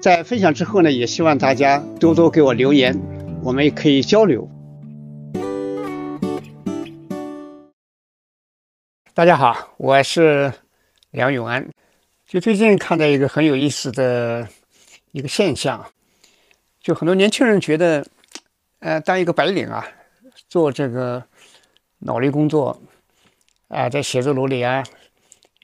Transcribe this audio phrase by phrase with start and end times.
[0.00, 2.94] 在分享之后呢，也希望大家多多给我留言，
[3.42, 4.48] 我们也可以交流。
[9.14, 10.52] 大家好，我是
[11.10, 11.68] 梁永安。
[12.26, 14.46] 就最近看到一个很有意思的
[15.12, 15.90] 一个现象，
[16.80, 18.06] 就很多年轻人觉得，
[18.80, 19.86] 呃，当一个白领啊，
[20.48, 21.24] 做这个
[22.00, 22.80] 脑力工作，
[23.68, 24.84] 啊，在写字楼里啊，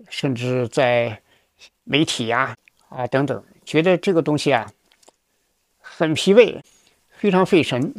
[0.08, 1.20] 甚至在
[1.84, 2.56] 媒体呀，
[2.88, 4.70] 啊等等，觉得这个东西啊，
[5.80, 6.60] 很疲惫，
[7.16, 7.94] 非常费神，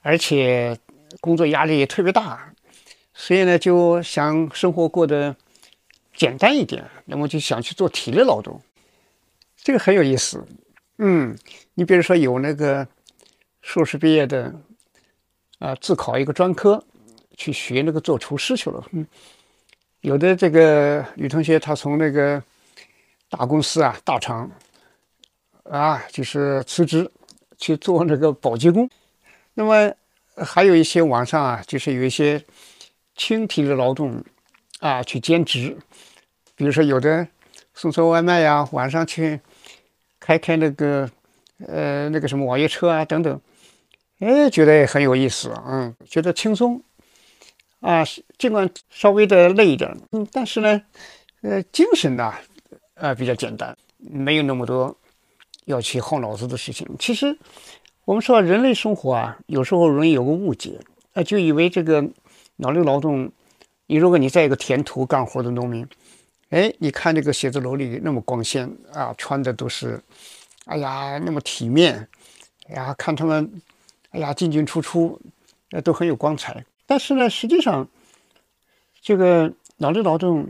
[0.00, 0.78] 而且
[1.20, 2.54] 工作压力也特别大。
[3.12, 5.36] 所以呢，就想生活过得
[6.14, 8.62] 简单一点，那么就想去做体力劳动，
[9.58, 10.42] 这个很有意思。
[10.96, 11.36] 嗯，
[11.74, 12.88] 你比如说有那个
[13.60, 14.58] 硕士毕业的，
[15.58, 16.82] 啊，自考一个专科，
[17.36, 18.82] 去学那个做厨师去了。
[18.92, 19.06] 嗯，
[20.00, 22.42] 有的这个女同学，她从那个
[23.28, 24.50] 大公司啊、大厂
[25.64, 27.10] 啊，就是辞职
[27.58, 28.88] 去做那个保洁工。
[29.54, 29.92] 那么
[30.36, 32.44] 还有一些网上啊，就是有一些。
[33.14, 34.24] 轻体力劳动，
[34.80, 35.76] 啊，去兼职，
[36.56, 37.28] 比如说有的
[37.74, 39.38] 送送外卖呀，晚上去
[40.18, 41.08] 开开那个
[41.68, 43.38] 呃那个什么网约车啊等等，
[44.20, 46.82] 哎，觉得很有意思，嗯，觉得轻松，
[47.80, 48.02] 啊，
[48.38, 50.82] 尽管稍微的累一点，嗯，但是呢，
[51.42, 52.32] 呃，精神呢，
[52.94, 54.96] 啊，比较简单，没有那么多
[55.64, 56.86] 要去耗脑子的事情。
[56.98, 57.38] 其实
[58.04, 60.80] 我们说人类生活啊，有时候容易有个误解，
[61.12, 62.08] 啊，就以为这个。
[62.56, 63.32] 脑力劳动，
[63.86, 65.84] 你如果你在一个田土干活的农民，
[66.50, 70.00] 哎，你看这个写字楼里那么光鲜啊，穿的都是，
[70.66, 72.06] 哎呀，那么体面，
[72.68, 73.60] 哎呀，看他们，
[74.10, 75.20] 哎呀，进进出出，
[75.70, 76.64] 那都很有光彩。
[76.86, 77.88] 但是呢，实际上，
[79.00, 80.46] 这个脑力劳动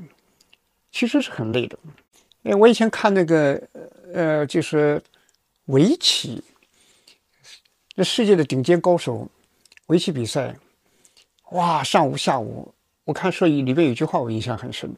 [0.90, 1.78] 其实是很累的。
[2.44, 3.60] 哎，我以前看那个，
[4.12, 5.00] 呃，就是
[5.66, 6.42] 围棋，
[7.94, 9.28] 那世界的顶尖高手，
[9.86, 10.56] 围棋比赛。
[11.52, 14.92] 哇，上午下午，我看说里边有句话我印象很深，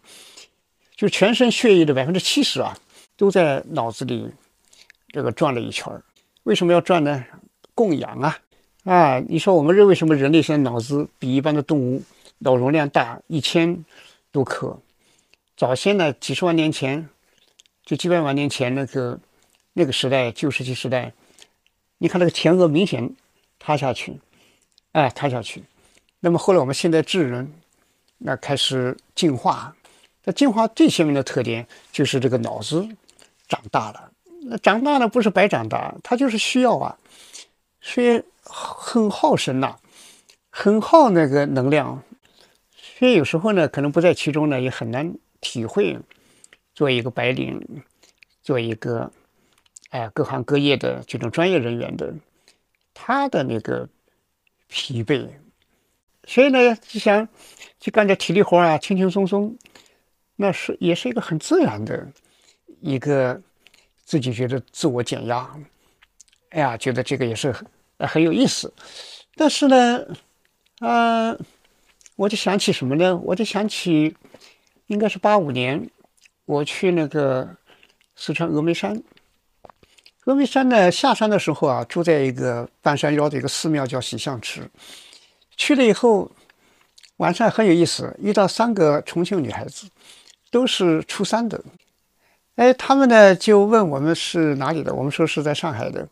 [0.97, 2.78] 就全身血液的百分之七十啊，
[3.16, 4.31] 都在脑子里
[5.09, 5.93] 这个转了一圈
[6.44, 7.25] 为什么要转呢？
[7.75, 8.38] 供氧啊！
[8.84, 12.03] 啊，你说我们认为什么人类现在脑子比一般的动物
[12.38, 13.84] 脑容量大一千
[14.31, 14.81] 多克？
[15.56, 17.09] 早先呢，几十万年前，
[17.84, 19.19] 就几百万年前那个
[19.72, 21.12] 那个时代旧石器时代，
[21.99, 23.15] 你看那个前额明显
[23.59, 24.19] 塌下去，
[24.93, 25.62] 哎，塌下去。
[26.21, 27.53] 那么后来我们现在智人，
[28.19, 29.75] 那开始进化，
[30.25, 32.89] 那进化最鲜明的特点就是这个脑子
[33.49, 34.11] 长大了。
[34.47, 36.97] 那长大了不是白长大，它就是需要啊，
[37.81, 39.77] 所以很耗神呐，
[40.49, 42.03] 很耗那个能量。
[42.77, 45.99] 所以有时候呢，可能不在其中呢，也很难体会。
[46.75, 47.83] 做一个白领，
[48.43, 49.11] 做一个
[49.91, 52.15] 哎各行各业的这种专业人员的，
[52.93, 53.89] 他的那个
[54.69, 55.29] 疲惫。
[56.27, 57.29] 所以呢，就想
[57.79, 59.57] 去干点体力活啊，轻轻松松，
[60.37, 62.10] 那是也是一个很自然的
[62.81, 63.41] 一个
[64.04, 65.54] 自己觉得自我减压。
[66.48, 67.66] 哎呀，觉得这个也是很
[67.98, 68.72] 很有意思。
[69.34, 70.07] 但是呢，
[70.78, 71.37] 啊，
[72.16, 73.16] 我就想起什么呢？
[73.19, 74.16] 我就想起
[74.87, 75.91] 应该是八五年，
[76.45, 77.57] 我去那个
[78.17, 79.03] 四川峨眉山。
[80.25, 84.71] 峨眉山呢，下山的时候啊，住在一个半山腰的一个寺庙，叫喜相池。
[85.57, 86.31] 去了以后，
[87.19, 89.87] 晚上很有意思，遇到三个重庆女孩子，
[90.51, 91.63] 都是初三的。
[92.57, 96.09] 哎，他们呢就问我们是哪里的，我们说是在上海的。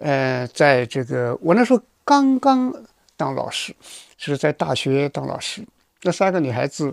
[0.00, 2.74] 呃，在这个我那时候刚刚
[3.16, 3.74] 当老师，
[4.16, 5.64] 是在大学当老师。
[6.02, 6.92] 那三个女孩子，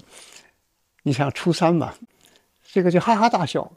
[1.03, 1.93] 你想初三嘛，
[2.71, 3.71] 这个就哈哈大笑，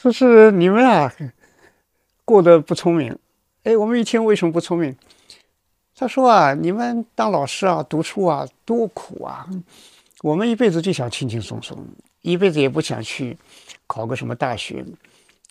[0.00, 1.12] 说是你们啊，
[2.24, 3.18] 过得不聪明。
[3.64, 4.96] 哎，我们一听为什么不聪明？
[5.96, 9.48] 他说啊，你们当老师啊，读书啊，多苦啊！
[10.22, 11.76] 我们一辈子就想轻轻松松，
[12.20, 13.36] 一辈子也不想去
[13.88, 14.84] 考个什么大学，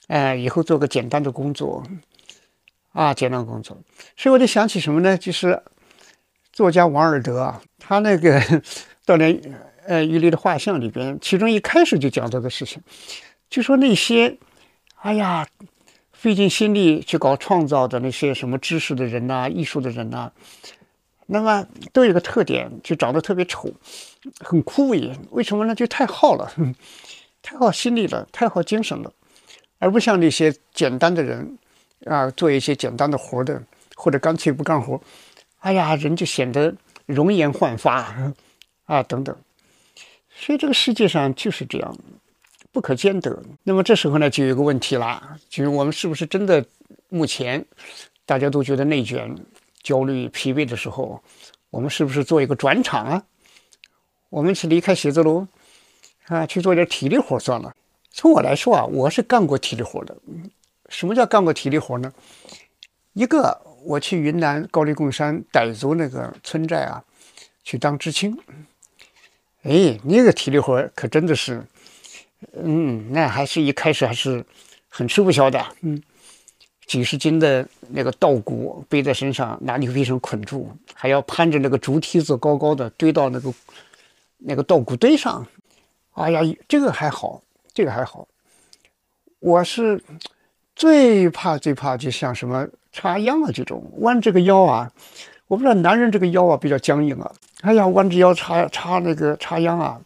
[0.07, 1.83] 哎，以后做个简单的工作，
[2.93, 3.77] 啊，简单工作。
[4.15, 5.17] 所以我就想起什么呢？
[5.17, 5.61] 就是
[6.53, 8.39] 作家王尔德啊，他那个
[9.03, 9.37] 《当年
[9.87, 12.81] 呃余力的画像》里边，其中一开始就讲这个事情，
[13.49, 14.37] 就说那些，
[15.01, 15.47] 哎呀。
[16.19, 20.31] 费尽心力去搞创造的那些什么知识的人呐、艺术的人呐，
[21.27, 21.63] 那么
[21.93, 23.71] 都有个特点，就长得特别丑，
[24.39, 25.13] 很枯萎。
[25.29, 25.75] 为什么呢？
[25.75, 26.51] 就太耗了，
[27.43, 29.13] 太耗心力了，太耗精神了，
[29.77, 31.59] 而不像那些简单的人
[32.05, 33.61] 啊，做一些简单的活的，
[33.95, 34.99] 或者干脆不干活，
[35.59, 36.73] 哎呀，人就显得
[37.05, 38.33] 容颜焕发
[38.89, 39.37] 啊，等等。
[40.39, 41.97] 所以这个世界上就是这样。
[42.71, 43.41] 不可兼得。
[43.63, 46.63] 那么这时候呢，就有一个问题了，就是我们是不是真的
[47.09, 47.65] 目前
[48.23, 49.35] 大家都觉得内卷、
[49.81, 51.19] 焦虑、疲惫的时候，
[51.71, 53.23] 我们是不是做一个转场啊？
[54.29, 55.47] 我们去离开写字楼
[56.27, 57.73] 啊，去做点体力活算了。
[58.11, 60.15] 从我来说啊，我是干过体力活的。
[60.89, 62.13] 什么叫干过体力活呢？
[63.13, 67.03] 一个，我去云南高黎贡山傣族那个村寨啊，
[67.63, 68.37] 去当知青。
[69.67, 71.61] 哎，那个体力活可真的是。
[72.53, 74.45] 嗯，那还是一开始还是
[74.87, 75.61] 很吃不消的。
[75.81, 76.01] 嗯，
[76.85, 83.53] 几十斤的那个稻谷背在身上，拿牛皮绳捆住，还要攀着那个竹梯子高高的堆到那个
[84.37, 85.45] 那个稻谷堆上。
[86.13, 87.41] 哎呀，这个还好，
[87.73, 88.25] 这个还好。
[89.39, 90.01] 我是
[90.75, 94.89] 最怕最怕，就像什么插秧啊这种，弯这个腰啊，
[95.47, 97.33] 我不知道男人这个腰啊比较僵硬啊。
[97.61, 99.99] 哎呀，弯着腰插插那个插秧啊。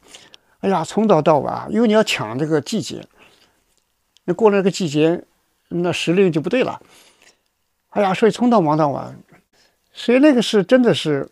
[0.60, 3.06] 哎呀，从早到晚，因为你要抢这个季节，
[4.26, 5.24] 那过了那个季节，
[5.70, 6.82] 那时令就不对了。
[7.90, 9.18] 哎呀，所以从早忙到晚，
[9.92, 11.28] 所以那个是真的是，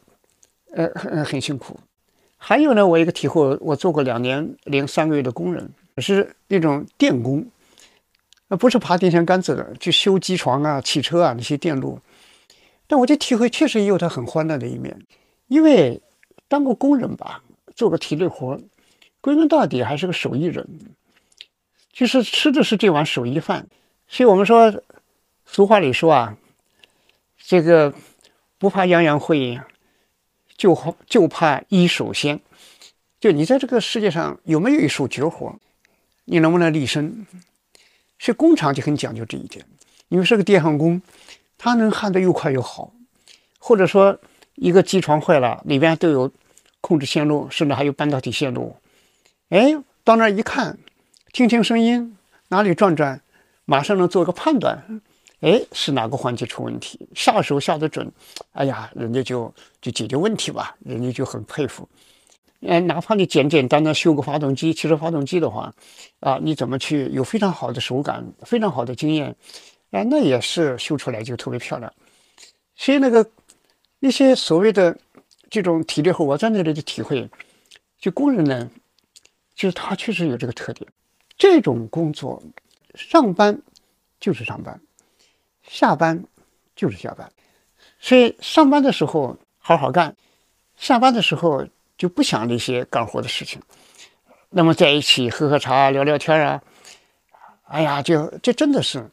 [0.74, 1.80] 呃，很很辛苦。
[2.38, 7.46] 还有呢，我一个体会，我做过两年零三个月的工人，是那种电工，
[8.48, 12.00] 呃，不是爬电线杆子的，去修机床啊、汽车啊那些电路。
[12.88, 15.00] 但我就体会，确实也有它很欢乐的一面，
[15.48, 16.02] 因为
[16.50, 17.42] 当个工人吧，
[17.74, 18.60] 做个体力活。
[19.22, 20.68] 归根到底还是个手艺人，
[21.94, 23.68] 就是吃的是这碗手艺饭。
[24.08, 24.82] 所以我们说，
[25.46, 26.38] 俗话里说啊，
[27.38, 27.94] 这个
[28.58, 29.60] 不怕样样会，
[30.58, 32.40] 就就怕一手鲜。
[33.20, 35.60] 就你在这个世界上有没有一手绝活，
[36.26, 37.28] 你能不能立身？
[38.18, 39.66] 所以工厂就很讲究这一点。
[40.08, 41.02] 因为是个电焊工，
[41.58, 42.94] 他能焊得又快又好，
[43.60, 44.20] 或者说
[44.62, 46.32] 一个机床坏了，里边都有
[46.82, 48.76] 控制线路，甚至还有半导体线路。
[49.50, 49.74] 哎，
[50.04, 50.78] 到那儿一看，
[51.32, 52.18] 听听声音，
[52.50, 53.22] 哪里转转，
[53.66, 55.02] 马上能做个判断。
[55.40, 57.08] 哎，是哪个环节出问题？
[57.16, 58.12] 下手下得准，
[58.52, 61.88] 哎呀，人家就就解决问题吧，人家就很佩服。
[62.68, 65.74] 哎，哪怕你简简单单修个发动机，汽车发动机的话，
[66.20, 69.34] 啊，你怎么去有非常好的手感，非常好的经验，
[69.92, 71.90] 哎，那也是修出来就特别漂亮。
[72.76, 73.26] 所以那个
[74.00, 74.98] 那些所谓的
[75.50, 77.30] 这种体力活，我在那里的体会，
[78.00, 78.70] 就工人呢。
[79.56, 80.90] 就是他确实有这个特点，
[81.38, 82.42] 这种工作，
[82.96, 83.62] 上班
[84.18, 84.80] 就是上班，
[85.64, 86.24] 下班
[86.78, 87.30] 就是下班，
[88.00, 90.16] 所以上班的时候好好干，
[90.78, 93.62] 下班的时候就不想那些干活的事情，
[94.50, 96.64] 那么在一起喝喝茶、聊聊天啊，
[97.64, 99.12] 哎呀，就这真的是，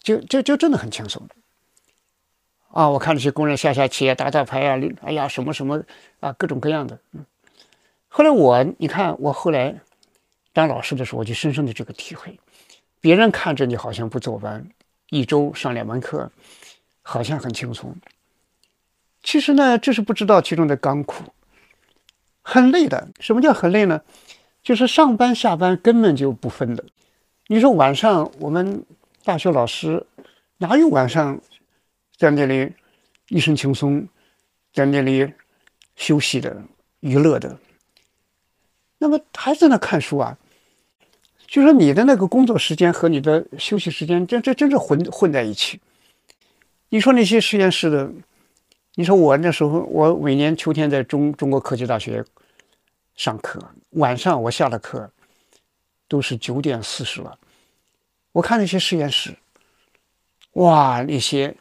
[0.00, 1.28] 就就就真的很轻松。
[2.68, 2.88] 啊！
[2.88, 5.82] 我看那些工人下下棋啊、打打牌啊，哎呀，什么什么
[6.20, 7.24] 啊，各种各样的，嗯。
[8.08, 9.74] 后来我，你看我后来
[10.52, 12.38] 当老师的时候，我就深深的这个体会，
[13.00, 14.66] 别人看着你好像不坐班，
[15.10, 16.30] 一周上两门课，
[17.02, 17.94] 好像很轻松。
[19.22, 21.24] 其实呢，这是不知道其中的甘苦，
[22.42, 23.08] 很累的。
[23.20, 24.02] 什么叫很累呢？
[24.62, 26.84] 就是上班下班根本就不分的。
[27.46, 28.84] 你说晚上我们
[29.22, 30.04] 大学老师
[30.58, 31.40] 哪有晚上
[32.16, 32.72] 在那里
[33.28, 34.08] 一身轻松，
[34.72, 35.32] 在那里
[35.96, 36.62] 休息的、
[37.00, 37.58] 娱乐的？
[38.98, 40.38] 那么还在那看书啊？
[41.46, 45.80] 就说你的那个工作时间和你的休息时间，这这真是混混在一起。
[46.88, 48.10] 你说那些实验室的，
[48.94, 52.24] 你说我那时候，我每年秋天在中中国科技大学
[53.14, 55.10] 上课，晚上我下了课
[56.08, 57.38] 都是九点四十了。
[58.32, 59.36] 我看那些实验室，
[60.52, 61.56] 哇，那些，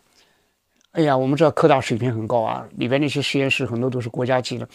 [0.96, 4.68] 哎呀，我们知道科大水平很高啊，里边那些实验室很多都是国家级的，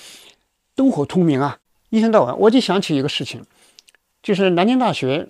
[0.75, 1.59] 灯火通明啊。
[1.89, 3.43] 一天到晚，我就想起一个事情，
[4.23, 5.29] 就是南京大学，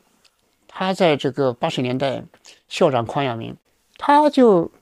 [0.67, 2.25] 他在这个八十年代，
[2.69, 3.57] 校长匡亚明，
[3.99, 4.73] 他就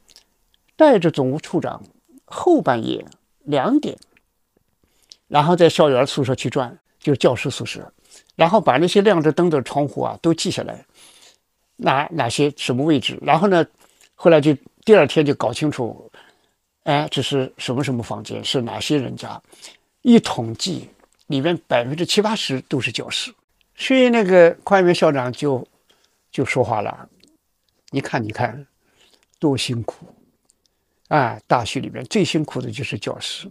[0.77, 1.83] 带着总务处长
[2.25, 3.05] 后半夜
[3.45, 3.99] 两点，
[5.29, 7.93] 然后在校园宿舍去转，就教师宿舍，
[8.35, 10.87] 然后把那些亮着灯的窗户啊都记下来，
[11.77, 13.67] 哪哪些什么位置，然后呢，
[14.15, 14.57] 后来就
[14.89, 16.11] 第二天就搞清楚，
[16.85, 19.39] 哎，这是什么什么房间，是哪些人家，
[20.01, 20.89] 一统计
[21.27, 23.31] 里面百分之七八十都是教师，
[23.77, 25.69] 所以那个宽元校长就
[26.31, 27.07] 就说话了，
[27.91, 28.67] 你看你看。
[29.39, 30.07] 多辛苦
[31.09, 31.39] 啊！
[31.47, 33.47] 大学里面最辛苦的就是教师，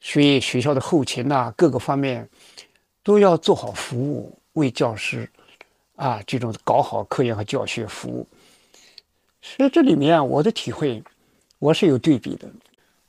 [0.00, 2.28] 所以学校的后勤呐，各个方面
[3.04, 5.30] 都要做好服务，为教师
[5.94, 8.26] 啊这种搞好科研和教学服务。
[9.56, 11.02] 所以这里面啊，我的体会，
[11.58, 12.48] 我是有对比的。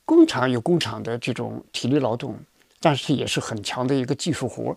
[0.06, 2.38] 工厂有工厂的这种体力劳动，
[2.80, 4.76] 但是也是很强的一个技术活。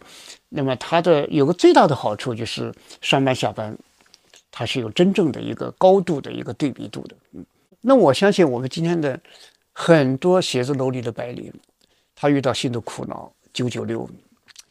[0.49, 3.76] 那么它的有个最大的好处就是上班下班。
[4.52, 7.47] 它是有真正的一个高度的一个对比度的，嗯，
[7.81, 9.19] 那我相信我们今天的
[9.73, 11.52] 很多写字楼里的白领，
[12.17, 14.11] 他遇到新的苦恼，九九六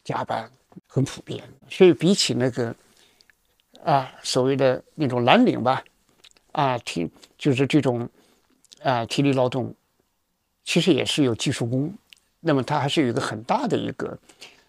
[0.04, 0.46] 加班
[0.86, 2.76] 很普遍，所以比起那个
[3.82, 5.82] 啊所谓的那种蓝领吧，
[6.52, 8.08] 啊体就是这种
[8.82, 9.74] 啊体力劳动，
[10.64, 11.94] 其实也是有技术工，
[12.40, 14.18] 那么它还是有一个很大的一个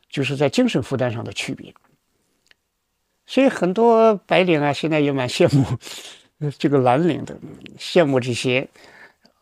[0.10, 1.74] 就是在精神负担上的区别。
[3.26, 7.38] 所以很多白领啊，现在也蛮羡慕这个蓝领的，
[7.78, 8.68] 羡慕这些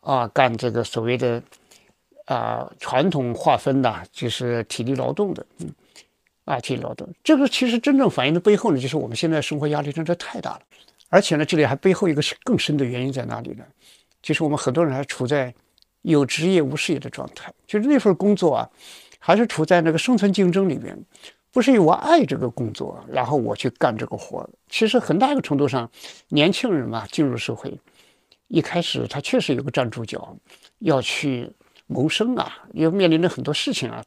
[0.01, 1.41] 啊干这个所谓的
[2.25, 5.73] 啊传统划分的，就是体力劳动的，嗯，
[6.45, 7.09] 啊体力劳动。
[7.23, 10.61] 这个其实真正反映的背后呢，就是我们现在生活压力真的太大了，
[11.09, 13.65] 而且呢，这里还背后一个更深的原因在哪里呢？
[14.21, 15.53] 就是我们很多人还处在
[16.03, 18.69] 有职业无事业的状态，就是那份工作啊，
[19.19, 20.97] 还是处在那个生存竞争里面。
[21.51, 25.89] 不是我爱这个工作，然后我去干这个活其实很大一个程度上，
[26.27, 27.75] 年轻人嘛，进入社会，
[28.47, 30.37] 一开始他确实有个站住脚，
[30.77, 31.51] 要去
[31.87, 34.03] 谋生啊，又面临着很多事情啊，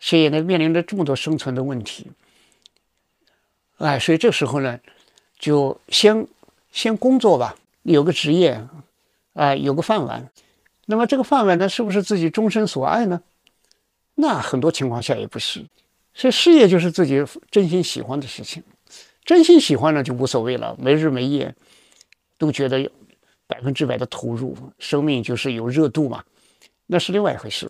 [0.00, 2.10] 所以呢，面临着这么多生存的问题。
[3.76, 4.80] 哎，所以这时候呢，
[5.42, 6.28] 就先
[6.70, 8.64] 先工作吧，有个职业，
[9.32, 10.30] 啊，有个饭碗。
[10.86, 13.20] 那么这个饭碗呢，是不是自己终身所爱呢？
[14.14, 15.66] 那很多情况下也不是。
[16.14, 18.62] 所以事业就是自己真心喜欢的事情，
[19.24, 21.52] 真心喜欢呢就无所谓了，没日没夜
[22.38, 22.88] 都觉得
[23.48, 26.22] 百分之百的投入，生命就是有热度嘛，
[26.86, 27.68] 那是另外一回事。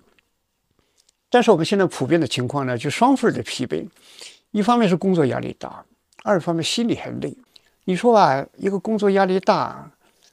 [1.31, 3.88] 但是我们现在普遍的情况呢，就双份的疲惫，
[4.50, 5.87] 一方面是工作压力大，
[6.23, 7.35] 二方面心里还累。
[7.85, 9.91] 你说吧，一个工作压力大，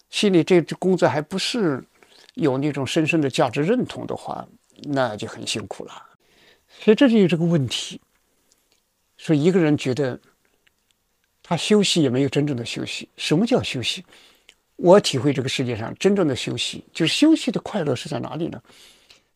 [0.10, 1.84] 心里这工作还不是
[2.36, 4.48] 有那种深深的价值认同的话，
[4.84, 5.91] 那就很辛苦了。
[6.79, 8.00] 所以这就有这个问题，
[9.18, 10.20] 说一个人觉得
[11.41, 13.10] 他休息也没有真正的休息。
[13.18, 14.06] 什么叫休息？
[14.75, 18.62] 我体会这个世界上真正的休息，就是休息的快乐是在哪里呢？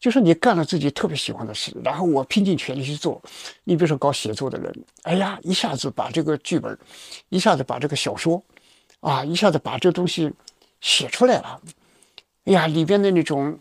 [0.03, 3.22] 就是你干了自己特别喜欢的事，然后我拼尽全力去做。
[3.63, 4.69] 你比如说搞写作的人，
[5.03, 6.77] 哎呀，一下子把这个剧本，
[7.29, 8.43] 一下子把这个小说，
[9.00, 10.29] 啊，一下子把这东西
[10.81, 11.62] 写出来了。
[12.43, 13.57] 哎呀，里边的那种，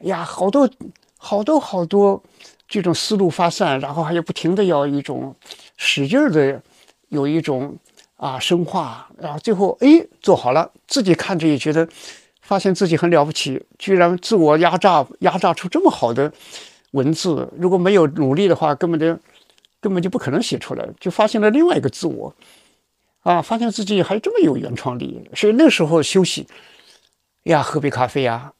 [0.00, 0.68] 哎呀，好多
[1.16, 2.22] 好多好多。
[2.68, 5.34] 这种思路发散，然后还有不停的要一种
[5.78, 6.62] 使劲的，
[7.08, 7.74] 有一种
[8.16, 11.88] 啊深化，然后最后哎做好了，自己看着也觉得，
[12.52, 16.30] 发现自己很了不起，居然自我压榨压榨出这么好的
[16.90, 19.18] 文字，如果没有努力的话，根本就
[19.80, 22.34] 根本就不可能写出来，就发现了另外一个自我，
[23.22, 26.46] 啊，发现自己还这么有原创力，所以那时候休息，
[27.44, 28.52] 呀，喝杯咖啡啊，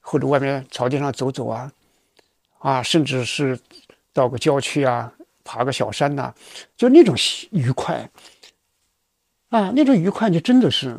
[0.00, 1.70] 或者外面草地上走走啊。
[2.60, 3.60] 啊，甚至是
[4.14, 5.12] 到个郊区啊，
[5.44, 6.32] 爬个小山呐，
[6.78, 7.14] 就那种
[7.50, 8.08] 愉快
[9.50, 10.98] 啊，那种愉快就真的是，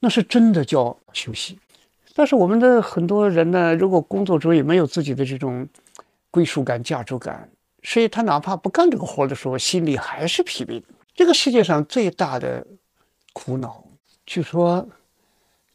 [0.00, 1.56] 那是真的叫休息。
[2.14, 5.68] 但是我们的很多人呢，如果工作中也没有自己的这种
[6.30, 7.46] 归属感、价值感，
[7.82, 10.86] 所以他哪怕不干这个活的时候，心里还是疲惫的。
[11.14, 12.66] 这个世界上最大的
[13.34, 13.84] 苦恼，
[14.24, 14.88] 据说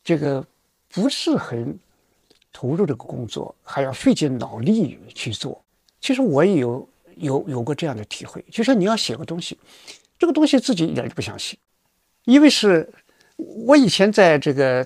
[0.04, 0.44] 这个
[0.88, 1.78] 不是很。
[2.52, 5.64] 投入这个工作还要费尽脑力去做，
[6.02, 9.58] 其实我也有有有过这样的体会，就是你要写个东西，
[10.18, 11.56] 这个东西自己一点都不想写，
[12.26, 12.92] 因为是
[13.38, 14.86] 我以前在这个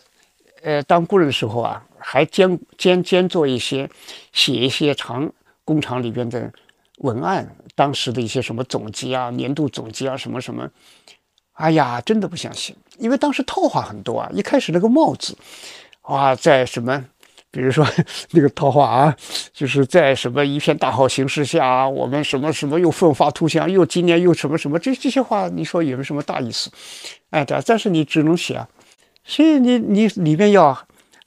[0.64, 3.90] 呃当工人的时候啊，还兼兼兼做一些
[4.32, 5.32] 写一些厂
[5.64, 6.52] 工厂里边的
[6.98, 10.70] 文案，当时的一些什么总结啊、年度总结啊什么什么，
[11.54, 15.38] 哎呀，真的不想写，因为当时套话很多啊，一开始那个帽子，
[16.04, 17.06] 哇，在什么。
[17.52, 17.86] 比如说
[18.34, 19.16] 那个套话啊，
[19.54, 26.72] 就是在什么一片大好形势下，我们什么什么又奋发图强，又今年又什么什么，这这些话你说有没什么大意思？
[27.30, 28.68] 哎，对，但是你只能写啊，
[29.24, 30.78] 所以你你里边要，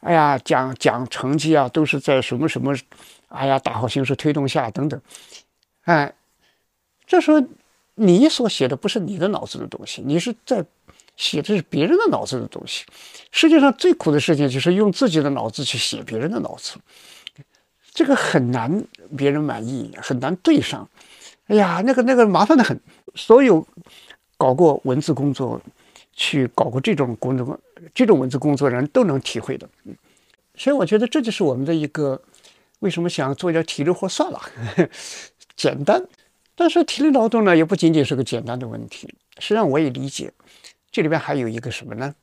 [0.00, 2.76] 哎呀，讲讲成绩啊，都是在什么什么，
[3.28, 5.00] 哎呀，大好形势推动下等等，
[5.84, 6.12] 哎，
[7.06, 7.42] 这时候
[7.94, 10.64] 你所写的不是你的脑子的东西，你是在
[11.16, 12.84] 写的是别人的脑子的东西。
[13.32, 16.74] 世界上最苦的事情就是用自己的脑子去写别人的脑子，
[17.94, 18.84] 这个很难
[19.16, 20.88] 别人满意，很难对上。
[21.46, 22.78] 哎呀，那个那个麻烦的很。
[23.14, 23.66] 所有
[24.36, 25.58] 搞过文字工作。
[26.16, 27.60] 去搞过这种工作，
[27.94, 29.68] 这种文字工作人都能体会的。
[30.56, 32.20] 所以我觉得这就是我们的一个
[32.80, 34.40] 为什么想做一点体力活算了，
[35.54, 36.02] 简单。
[36.54, 39.14] 但是体力劳动呢，也不仅仅是个简单的问题。
[39.38, 40.32] 实际上我也理解，
[40.90, 42.14] 这里边还有一个什么呢？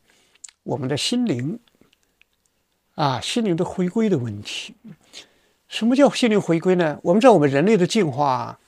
[0.63, 1.59] 我们的心灵
[2.95, 4.73] 啊，心灵的回归的问题。
[5.67, 7.00] 什么叫心灵回归呢？
[7.03, 8.59] 我们知道，我们人类的进化，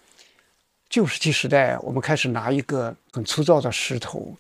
[0.88, 4.38] 旧石器时代，我们开始拿一个很粗糙的石头。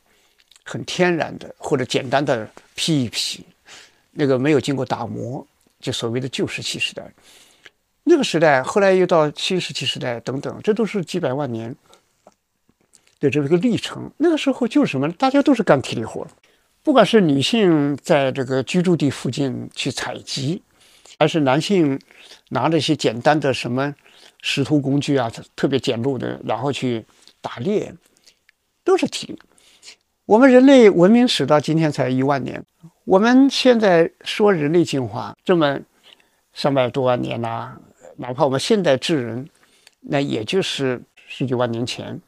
[0.66, 3.46] 很天然的或者简单的劈一劈，
[4.12, 5.46] 那个没有经过打磨，
[5.80, 7.10] 就所谓的旧石器时代。
[8.04, 11.76] 那个时代后来又到新石器时代等等，这都是几百万年
[13.20, 14.12] 的这么个历程。
[14.18, 15.12] 那个时候就是什么？
[15.14, 16.28] 大家都是干体力活，
[16.84, 20.62] 不管是女性在这个居住地附近去采集，
[21.20, 22.00] 还是男性
[22.50, 23.94] 拿着一些简单的什么
[24.42, 27.06] 石头工具啊，特别简陋的，然后去
[27.42, 27.94] 打猎，
[28.84, 29.40] 都是体力。
[30.26, 32.66] 我们人类文明史到今天才一万年，
[33.04, 35.80] 我们现在说人类进化这么
[36.52, 37.78] 三百多万年呐，
[38.18, 39.48] 哪怕我们现代智人，
[40.02, 42.20] 那也就是十几万年前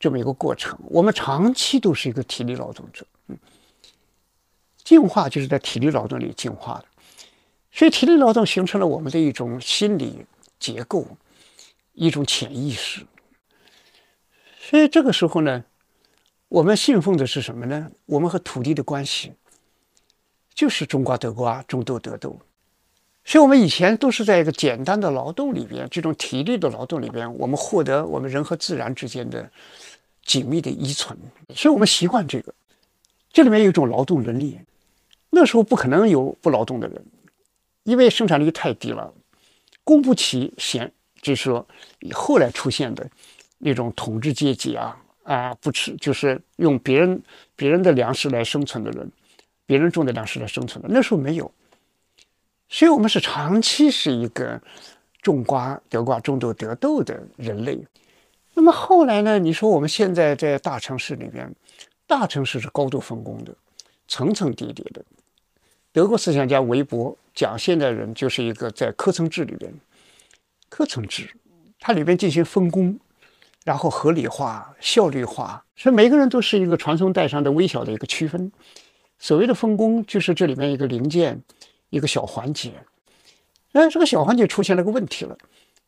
[0.00, 0.78] 这么一个过程。
[0.88, 3.36] 我们长期都是一个体力劳动者，嗯，
[4.82, 6.86] 进化就是在体力劳动里进化的，
[7.70, 10.24] 所以体力劳动形成了我们的一种心理
[10.58, 11.06] 结构，
[11.92, 13.04] 一种潜意识。
[14.58, 15.62] 所以这个时候呢。
[16.52, 17.90] 我们信奉的是什么呢？
[18.04, 19.32] 我们和土地的关系
[20.54, 22.38] 就是种瓜得瓜，种豆得豆。
[23.24, 29.50] 所以，我们以前都是在一个简单的劳动里边，这种体力的劳动里边，我们获得我们人和自然之间的
[30.26, 31.18] 紧密的依存。
[31.54, 32.52] 所以我们习惯这个。
[33.32, 34.60] 这里面有一种劳动伦理。
[35.30, 37.02] 那时候不可能有不劳动的人，
[37.84, 39.10] 因为生产力太低了，
[39.84, 41.66] 供不起闲，就是说
[42.12, 43.08] 后来出现的
[43.56, 44.98] 那种统治阶级啊。
[45.24, 47.22] 啊，不吃就是用别人
[47.54, 49.10] 别人的粮食来生存的人，
[49.66, 50.88] 别人种的粮食来生存的。
[50.90, 51.50] 那时候没有，
[52.68, 54.60] 所以我们是长期是一个
[55.20, 57.78] 种瓜得瓜、种豆得豆的人类。
[58.54, 59.38] 那么后来呢？
[59.38, 61.50] 你说我们现在在大城市里边，
[62.06, 63.54] 大城市是高度分工的，
[64.08, 65.02] 层层叠叠的。
[65.92, 69.72] 德国思想家韦伯讲，现代人就是一个在科层制里边，
[70.68, 71.30] 科层制，
[71.78, 72.98] 它里边进行分工。
[73.64, 78.50] 然后合理化、效率化，所以每个人都是一个传送带上的微小的一个区分。
[79.18, 81.40] 所谓的分工，就是这里面一个零件、
[81.90, 82.72] 一个小环节。
[83.72, 85.38] 哎，这个小环节出现了个问题了，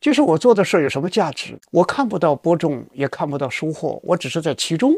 [0.00, 1.58] 就是我做的事儿有什么价值？
[1.72, 4.94] 我看不到播种，也看不到收获，我只是在其中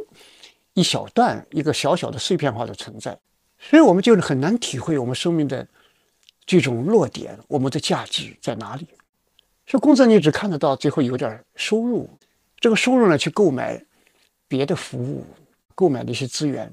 [0.74, 3.18] 一小段、一个小小的碎片化的存在。
[3.58, 5.66] 所以我们就是很难体会我们生命的
[6.44, 8.86] 这种落点，我们的价值在哪里？
[9.66, 12.10] 所以工作你只看得到最后有点收入。
[12.58, 13.80] 这个收入呢，去购买
[14.48, 15.24] 别的服务，
[15.74, 16.72] 购买的一些资源，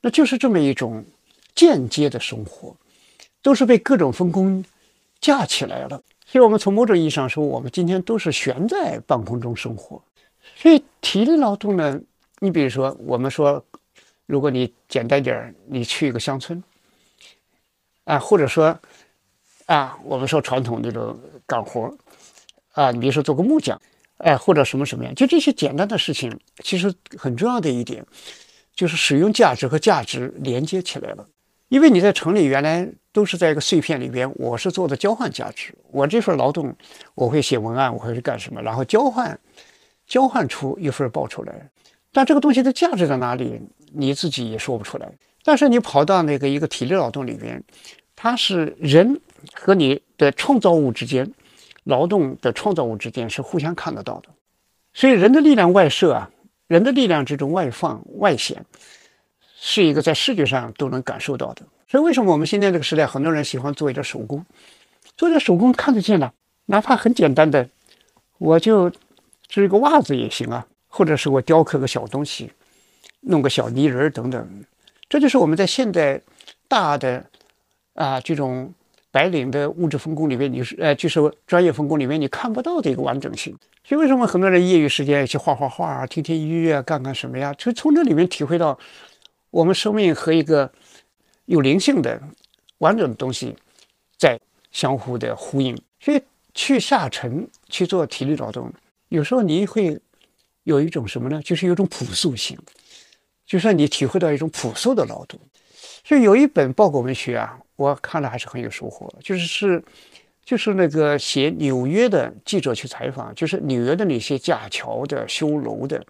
[0.00, 1.04] 那就是这么一种
[1.54, 2.74] 间接的生活，
[3.42, 4.64] 都是被各种分工
[5.20, 6.02] 架起来了。
[6.24, 10.02] 所以，我们从某种意义上说，我们今天都是悬在半空中生活。
[10.56, 12.00] 所以，体力劳动呢，
[12.38, 13.62] 你比如说，我们说，
[14.24, 16.62] 如果你简单点儿，你去一个乡村，
[18.04, 18.76] 啊，或者说，
[19.66, 21.94] 啊，我们说传统那种干活
[22.72, 23.78] 啊，你比如说做个木匠。
[24.18, 28.04] 哎，或者什么什么样，就这些简单的事情，其实很重要的一点，
[28.74, 31.26] 就是使用价值和价值连接起来了。
[31.68, 36.76] 因为你在城里原来都是在一个碎片里边，我是做的交换价值，我这份劳动
[37.14, 39.38] 我会写文案，我会去干什么，然后交换，
[40.06, 41.70] 交换出一份报酬来。
[42.12, 43.58] 但这个东西的价值在哪里，
[43.94, 45.10] 你自己也说不出来。
[45.42, 47.60] 但是你跑到那个一个体力劳动里边，
[48.14, 49.18] 它是人
[49.54, 51.32] 和你的创造物之间。
[51.84, 54.28] 劳动的创造物之间是互相看得到的，
[54.94, 56.30] 所以人的力量外射啊，
[56.68, 58.64] 人的力量这种外放外显，
[59.58, 61.62] 是一个在视觉上都能感受到的。
[61.88, 64.46] 所以为什么我们现在这个时代，很多人喜欢做一点手工，
[65.16, 66.32] 做点手工看得见的，
[66.66, 67.68] 哪怕很简单的，
[68.38, 68.90] 我就
[69.48, 72.52] 织一个袜子也行啊，或者是我雕刻个小东西，
[73.22, 74.64] 弄个小泥人等等，
[75.08, 76.20] 这就是我们在现代
[76.68, 77.26] 大的
[77.94, 78.72] 啊这种。
[79.12, 83.54] 白领的物质分工里面，你是呃，就是专业分工里面你看不到的一个完整性。
[83.84, 87.52] 所以为什么很多人业余时间去画画画啊，听听音乐啊，干干什么呀？
[87.58, 88.78] 就从这里面体会到，
[89.50, 90.72] 我们生命和一个
[91.44, 92.20] 有灵性的、
[92.78, 93.54] 完整的东西
[94.16, 95.78] 在相互的呼应。
[96.00, 96.22] 所以
[96.54, 98.72] 去下沉去做体力劳动，
[99.10, 100.00] 有时候你会
[100.64, 101.42] 有一种什么呢？
[101.42, 102.58] 就是有一种朴素性，
[103.44, 105.38] 就是你体会到一种朴素的劳动。
[106.04, 109.84] 所以有一本报告文学啊，我看了还是很有收获，就是是。
[110.44, 116.04] 就是那个写纽约的记者去采访，就是纽约的那些架桥的、修楼的，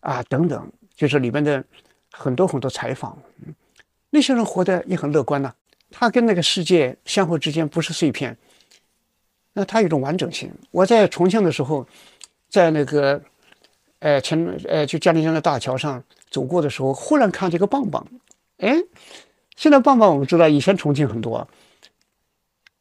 [0.00, 1.64] 啊等等，就是里面的
[2.10, 3.18] 很多很多采访，
[4.10, 5.54] 那些人活得也很乐观呐。
[5.90, 8.36] 他跟那个世界相互之间不是碎片，
[9.54, 10.52] 那他有一种完整性。
[10.70, 11.88] 我在重庆的时候，
[12.50, 13.22] 在那个，
[14.00, 18.06] 呃前呃就嘉陵江的大桥上走过的时候，忽然看见一个棒棒，
[18.62, 18.80] 哎，
[19.56, 21.46] 现在棒棒我们知道，以前重庆很多。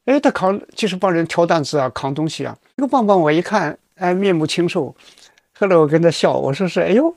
[0.05, 2.55] 哎，他扛就是帮人挑担子啊，扛东西啊。
[2.77, 4.95] 这个棒棒我一看，哎，面目清瘦。
[5.53, 7.15] 后来我跟他笑，我说是，哎呦，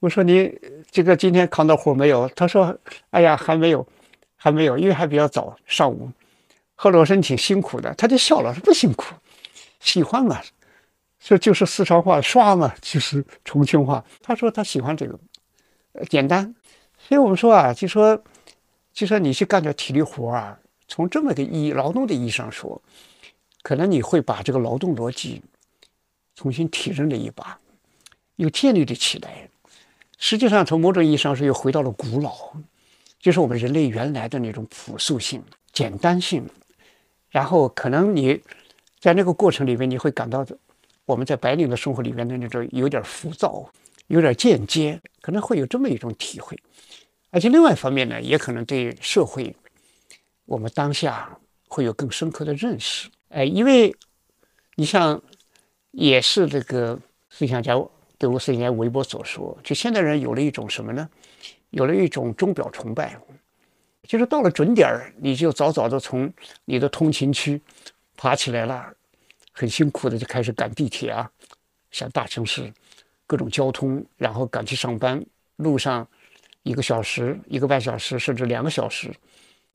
[0.00, 0.58] 我说你
[0.90, 2.26] 这个今天扛到活没有？
[2.30, 2.76] 他说，
[3.10, 3.86] 哎呀，还没有，
[4.36, 6.10] 还没有，因为还比较早，上午。
[6.74, 9.14] 后来我说你挺辛苦的，他就笑了，说不辛苦，
[9.80, 10.40] 喜欢嘛，
[11.20, 14.02] 这就是四川话刷嘛，就是重庆话。
[14.22, 15.18] 他说他喜欢这个，
[16.08, 16.54] 简单。
[17.08, 18.22] 所以我们说啊，就说，
[18.92, 20.58] 就说你去干点体力活啊。
[20.88, 22.80] 从这么个意义，劳动的意义上说，
[23.62, 25.42] 可能你会把这个劳动逻辑
[26.34, 27.58] 重新提升了一把，
[28.36, 29.48] 又建立了起来。
[30.18, 32.52] 实际上，从某种意义上说，又回到了古老，
[33.18, 36.46] 就是我们人类原来的那种朴素性、简单性。
[37.30, 38.40] 然后，可能你
[39.00, 40.46] 在那个过程里面，你会感到
[41.06, 43.66] 我们在白领的生活里面的那种有点浮躁、
[44.08, 46.56] 有点间接，可能会有这么一种体会。
[47.32, 49.56] 而且，另外一方面呢，也可能对社会。
[50.44, 53.94] 我们当下会有更深刻的认识，哎，因为
[54.74, 55.20] 你像，
[55.92, 56.98] 也是这个
[57.30, 57.72] 思想家
[58.18, 61.08] 德国思想家韦伯所说，就现代人有了一种什么呢？
[61.70, 63.18] 有了一种钟表崇拜，
[64.02, 66.30] 就是到了准点儿，你就早早的从
[66.66, 67.58] 你的通勤区
[68.14, 68.92] 爬起来了，
[69.52, 71.30] 很辛苦的就开始赶地铁啊，
[71.90, 72.70] 像大城市
[73.26, 75.24] 各种交通，然后赶去上班，
[75.56, 76.06] 路上
[76.62, 79.12] 一个小时、一个半小时，甚至两个小时。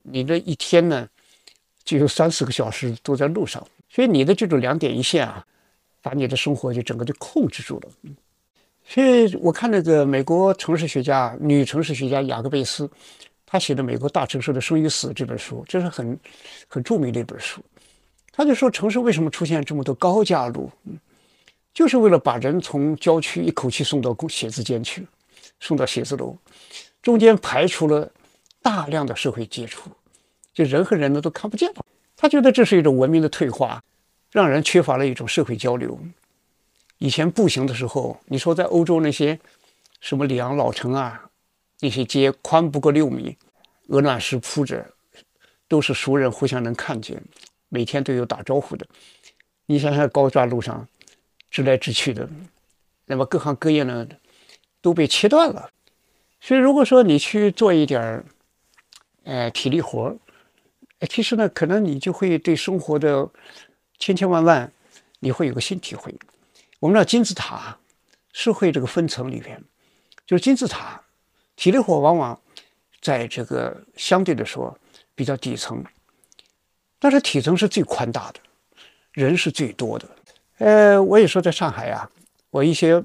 [0.02, 1.08] 你这一天呢，
[1.84, 5.44] 就有三四个小时都在路上，所以你的这种两点一线啊，
[6.00, 7.88] 把你的生活就整个就控制住了。
[8.86, 12.88] 所以我看那个美国城市学家、女城市学家雅各贝斯，
[13.44, 16.18] 她写的《美国大城市的生与死》这本书，这是很
[16.68, 17.60] 很著名的一本书。
[18.32, 20.70] 他就说，城市为什么出现这么多高架路，
[21.74, 25.06] 就是为了把人从郊区一口气送到写字间去，
[25.60, 26.36] 送到写字楼，
[27.02, 28.10] 中间排除了。
[28.60, 29.88] 大量的社会接触，
[30.52, 31.84] 就人和人呢都看不见了。
[32.16, 33.82] 他觉得这是一种文明的退化，
[34.32, 35.98] 让人缺乏了一种社会交流。
[36.98, 39.38] 以前步行的时候，你说在欧洲那些
[40.00, 41.30] 什么里昂老城啊，
[41.80, 43.38] 那些街宽不过六米，
[43.86, 44.84] 鹅卵石铺着，
[45.68, 47.22] 都是熟人，互相能看见，
[47.68, 48.84] 每天都有打招呼的。
[49.66, 50.86] 你想想高架路上，
[51.48, 52.28] 直来直去的，
[53.06, 54.06] 那么各行各业呢
[54.80, 55.70] 都被切断了。
[56.40, 58.24] 所以如果说你去做一点儿，
[59.24, 60.16] 呃，体力活儿，
[61.08, 63.28] 其实呢，可能你就会对生活的
[63.98, 64.72] 千千万万，
[65.20, 66.14] 你会有个新体会。
[66.80, 67.76] 我们知道金字塔
[68.32, 69.62] 社会这个分层里边，
[70.26, 71.02] 就是金字塔
[71.56, 72.40] 体力活往往
[73.02, 74.78] 在这个相对的说
[75.14, 75.84] 比较底层，
[77.00, 78.38] 但是体层是最宽大的，
[79.12, 80.08] 人是最多的。
[80.58, 82.08] 呃，我也说在上海啊，
[82.50, 83.02] 我一些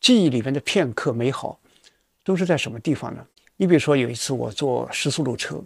[0.00, 1.58] 记忆里面的片刻美好，
[2.22, 3.26] 都是在什么地方呢？
[3.56, 5.60] 你比如说，有一次我坐时速路车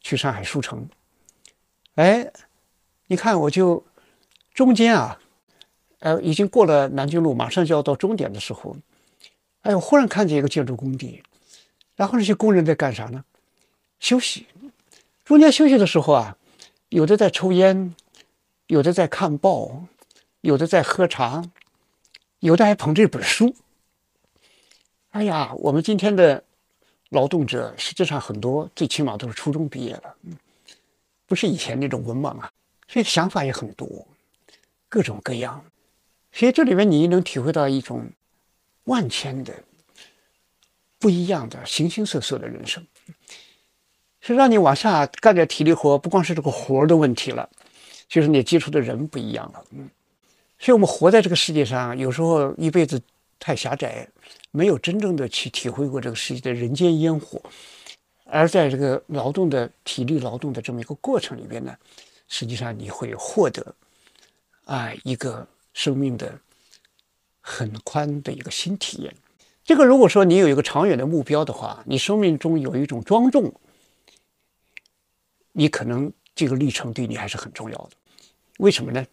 [0.00, 0.86] 去上海书城，
[1.94, 2.30] 哎，
[3.06, 3.82] 你看我就
[4.52, 5.18] 中间啊，
[6.00, 8.76] 呃，已经过了南京路，马上就要到终点的时候，
[9.62, 11.22] 哎，我忽然看见一个建筑工地，
[11.96, 13.24] 然后那些工人在干啥呢？
[13.98, 14.46] 休息。
[15.24, 16.36] 中间休息的时候啊，
[16.90, 17.94] 有的在抽烟，
[18.66, 19.86] 有的在看报，
[20.42, 21.42] 有的在喝茶，
[22.44, 23.54] 有的还捧着一本书。
[25.10, 26.44] 哎呀，我们今天的。
[27.10, 30.16] 劳动者实际上很多，最起码都是初中毕业了，
[31.26, 32.50] 不是以前那种文盲啊，
[32.88, 34.04] 所以想法也很多，
[34.88, 35.64] 各种各样。
[36.32, 38.10] 所以这里面你能体会到一种
[38.84, 39.54] 万千的
[40.98, 42.84] 不一样的形形色色的人生，
[44.20, 47.48] 是让你往下干点体力活，不光是这个活的问题了，
[48.08, 49.64] 就是你接触的人不一样了。
[49.70, 49.88] 嗯，
[50.58, 53.00] 所以我们活在这个世界上，有时候一辈子
[53.38, 54.08] 太狭窄。
[54.56, 57.42] 没有真正的去体会过这个世界的人间烟火，
[58.24, 61.76] 而在这个劳动的体力劳动的这么一个过程里边呢，
[62.28, 63.74] 实际上你会获得
[64.64, 66.38] 啊一个生命的
[67.40, 69.12] 很宽的一个新体验。
[69.64, 73.52] 这个如果说你有一个长远的目标的话，你生命中有一种庄重，
[75.50, 77.90] 你可能这个历程对你还是很重要的。
[78.58, 79.04] 为什么呢？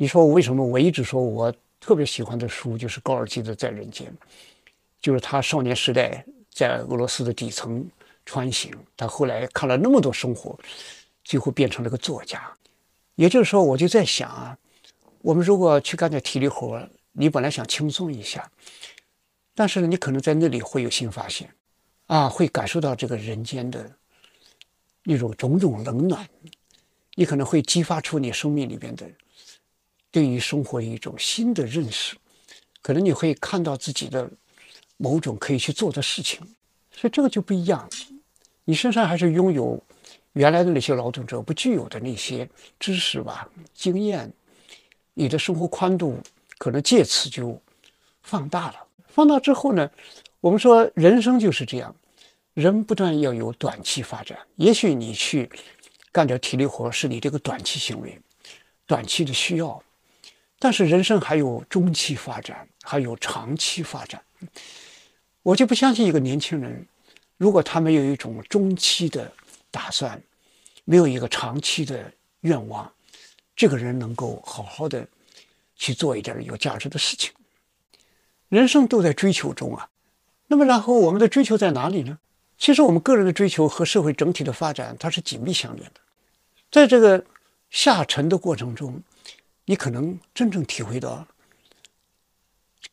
[0.00, 0.64] 你说为什么？
[0.64, 4.06] 我一直说我特别喜欢的书就是高尔基的《在人间》，
[5.00, 7.84] 就是他少年时代在俄罗斯的底层
[8.24, 10.56] 穿行，他后来看了那么多生活，
[11.24, 12.48] 最后变成了个作家。
[13.16, 14.56] 也就是说，我就在想啊，
[15.20, 16.80] 我们如果去干点体力活，
[17.10, 18.48] 你本来想轻松一下，
[19.52, 21.52] 但是呢，你可能在那里会有新发现，
[22.06, 23.90] 啊，会感受到这个人间的
[25.02, 26.24] 那种种种冷暖，
[27.16, 29.04] 你可能会激发出你生命里边的
[30.10, 32.16] 对于生活一种新的认识，
[32.82, 34.30] 可能你会看到自己的
[34.96, 36.40] 某种可以去做的事情，
[36.90, 37.88] 所以这个就不一样，
[38.64, 39.82] 你身上还是拥有。
[40.34, 44.32] 原来的那些劳动者不具有的那些知识吧、经验，
[45.14, 46.16] 你的生活宽度
[46.58, 47.60] 可能借此就
[48.22, 48.86] 放大了。
[49.08, 49.90] 放大之后呢，
[50.40, 51.92] 我们说人生就是这样，
[52.54, 54.38] 人不断要有短期发展。
[54.54, 55.50] 也许你去
[56.12, 58.16] 干点体力活是你这个短期行为、
[58.86, 59.82] 短期的需要，
[60.58, 64.22] 但是人生还有中期发展，还有长期发展。
[65.42, 66.86] 我就不相信一个年轻人，
[67.36, 69.32] 如果他没有一种中期的
[69.70, 70.20] 打算。
[70.90, 72.90] 没有一个长期的愿望，
[73.54, 75.06] 这个人能够好好的
[75.76, 77.30] 去做一点有价值的事情。
[78.48, 79.90] 人生都在追求中啊，
[80.46, 82.18] 那么然后我们的追求在哪里呢？
[82.56, 86.00] 其实我们个人的追求和社会整体的发展它是紧密相连的。
[86.70, 87.22] 在这个
[87.68, 89.02] 下沉的过程中，
[89.70, 91.28] 你可能真正体会到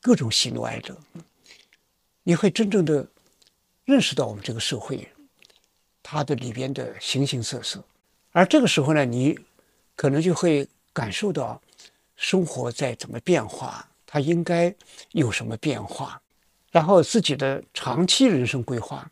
[0.02, 0.98] 各种喜怒哀乐，
[2.24, 3.08] 你会真正的
[3.86, 5.08] 认识到我们这个社会。
[6.04, 7.82] 它的里边的形形色色，
[8.34, 9.40] 而这个时候呢，你
[9.96, 11.62] 可能就会感受到
[12.18, 14.76] 生活在怎么变化，它应该
[15.14, 16.22] 有什么变化，
[16.72, 19.10] 然后自己的长期人生规划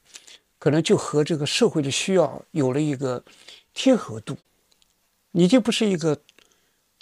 [0.60, 3.24] 可能就和这个社会的需要有了一个
[3.74, 4.36] 贴合度，
[5.32, 6.20] 你就不是一个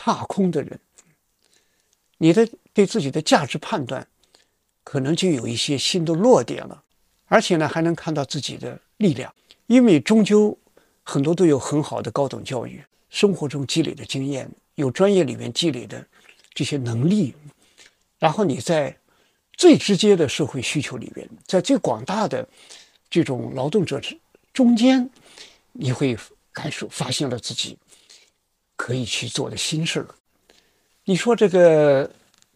[0.03, 0.79] 踏空的人，
[2.17, 4.07] 你的对自己的价值判断
[4.83, 6.81] 可能就有一些新的落点了，
[7.27, 9.31] 而且呢，还能看到自己的力量。
[9.67, 10.57] 因为终究
[11.03, 16.03] 很多都有很好的高等教育，生活中积累的经验，有专业里面积累的
[16.51, 17.35] 这些能力，
[18.17, 18.97] 然后你在
[19.53, 22.49] 最直接的社会需求里边，在最广大的
[23.07, 24.17] 这种劳动者之
[24.51, 25.07] 中间，
[25.73, 26.17] 你会
[26.51, 27.77] 感受发现了自己
[28.81, 30.07] 可以去做的新事儿。
[31.05, 32.09] 你说这个，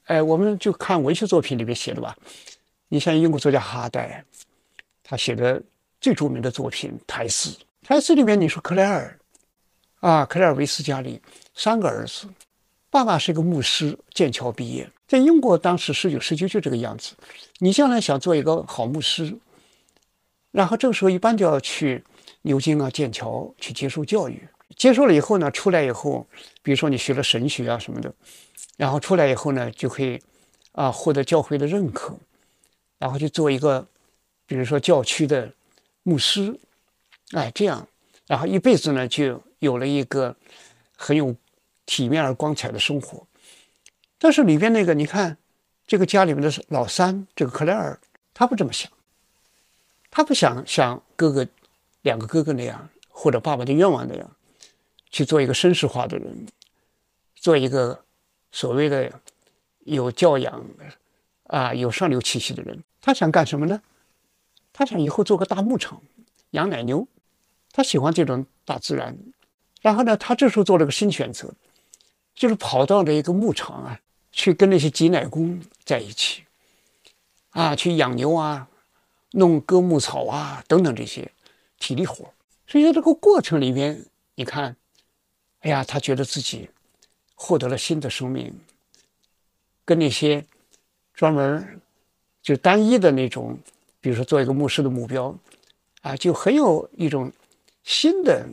[0.05, 2.17] 哎，我们就看文学作品里面写的吧。
[2.87, 4.25] 你像英国作家哈代，
[5.03, 5.61] 他写的。
[6.01, 7.49] 最著名的作品《苔丝》，
[7.81, 9.17] 《苔丝》里面你说克莱尔，
[10.01, 11.19] 啊，克莱尔维斯家里
[11.55, 12.27] 三个儿子，
[12.91, 17.15] 爸爸是一个牧师，剑桥毕业，在英国当时十九世纪就这个样子。
[17.57, 19.35] 你将来想做一个好牧师，
[20.51, 22.03] 然后这个时候一般就要去
[22.43, 24.47] 牛津啊、剑桥去接受教育。
[24.75, 26.27] 接受了以后呢，出来以后，
[26.63, 28.13] 比如说你学了神学啊什么的，
[28.77, 30.21] 然后出来以后呢，就可以
[30.71, 32.17] 啊获得教会的认可，
[32.97, 33.87] 然后去做一个，
[34.45, 35.51] 比如说教区的。
[36.07, 36.59] 牧师，
[37.31, 37.87] 哎，这样，
[38.27, 40.35] 然后一辈子呢，就有了一个
[40.95, 41.35] 很有
[41.87, 43.25] 体面而光彩的生活。
[44.19, 45.35] 但是里边那个，你看，
[45.87, 47.99] 这个家里面的老三，这个克莱尔，
[48.35, 48.91] 他不这么想，
[50.11, 51.47] 他不想像哥哥
[52.03, 54.29] 两个哥哥那样，或者爸爸的愿望那样，
[55.09, 56.47] 去做一个绅士化的人，
[57.35, 58.03] 做一个
[58.51, 59.11] 所谓的
[59.79, 60.65] 有教养
[61.47, 62.83] 啊、有上流气息的人。
[63.01, 63.81] 他想干什么呢？
[64.73, 66.01] 他想以后做个大牧场，
[66.51, 67.07] 养奶牛，
[67.71, 69.17] 他喜欢这种大自然。
[69.81, 71.53] 然后呢，他这时候做了个新选择，
[72.33, 73.99] 就是跑到了一个牧场啊，
[74.31, 76.43] 去跟那些挤奶工在一起，
[77.51, 78.67] 啊，去养牛啊，
[79.31, 81.31] 弄割牧草啊等等这些
[81.77, 82.33] 体力活。
[82.67, 84.75] 所以在这个过程里边，你看，
[85.65, 86.69] 哎呀，他觉得自己
[87.33, 88.53] 获得了新的生命，
[89.83, 90.45] 跟那些
[91.11, 91.81] 专门
[92.43, 93.57] 就单一的那种。
[93.99, 95.35] 比如说，做一个牧师的目标，
[96.03, 97.31] 啊，就很有一种
[97.83, 98.47] 新的，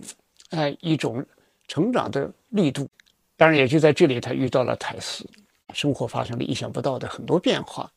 [0.48, 1.22] 哎，一种
[1.68, 2.88] 成长的力度。
[3.37, 5.27] 当然，也就在这里，他遇到了泰斯，
[5.75, 7.92] 生活发生了意想不到的很多变化。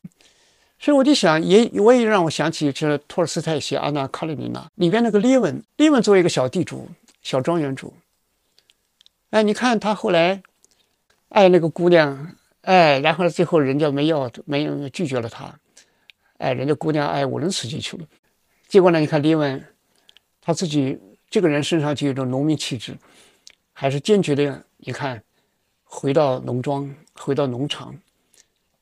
[0.78, 5.64] 所以我就想，也我也让我想起这托尔斯泰写《安娜·卡列尼娜》里边那个列文。
[5.78, 6.86] 列文作为一个小地主、
[7.22, 7.94] 小庄园主，
[9.30, 10.42] 哎，你看他后来
[11.28, 15.58] 爱那个姑娘，哎，然后最后人家没要，没拒绝了他。
[16.38, 18.04] 哎，人家姑娘爱无人司机去了，
[18.68, 19.00] 结果呢？
[19.00, 19.64] 你看李文，
[20.40, 20.98] 他自己
[21.30, 22.96] 这个人身上就有一种农民气质，
[23.72, 24.64] 还是坚决的。
[24.76, 25.22] 你看，
[25.82, 27.96] 回到农庄，回到农场，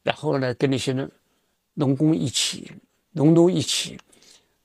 [0.03, 0.93] 然后呢，跟那些
[1.75, 2.73] 农工一起、
[3.13, 3.97] 农奴一起，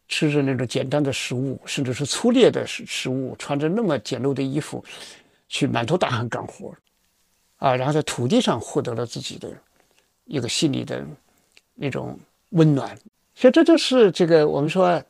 [0.07, 4.83] 吃着那种简单的食物，甚至是粗劣的食食物，穿着那么简陋的衣服，
[5.49, 6.73] 去满头大汗干活，
[7.57, 9.51] 啊，然后在土地上获得了自己的
[10.23, 11.05] 一个心理的
[11.75, 12.17] 那种
[12.51, 12.97] 温暖。
[13.35, 15.03] 所以这就是这个我们说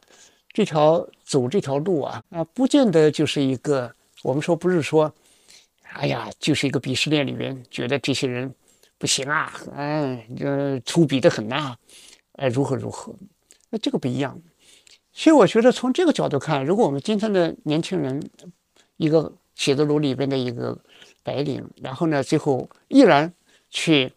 [0.51, 5.13] 这条走这条路啊啊，不见得就是一个我们说不是说，
[5.93, 8.53] 哎呀，就是一个鄙视链里面觉得这些人
[8.97, 11.75] 不行啊，哎，这粗鄙的很呐，
[12.33, 13.13] 哎，如何如何？
[13.69, 14.39] 那这个不一样。
[15.11, 18.29] 所以我觉得从这个角度看，如果我们今天的年轻人，
[18.97, 20.79] 一个写字楼里边的一个
[21.21, 23.33] 白领，然后呢，最后毅然
[23.69, 24.13] 去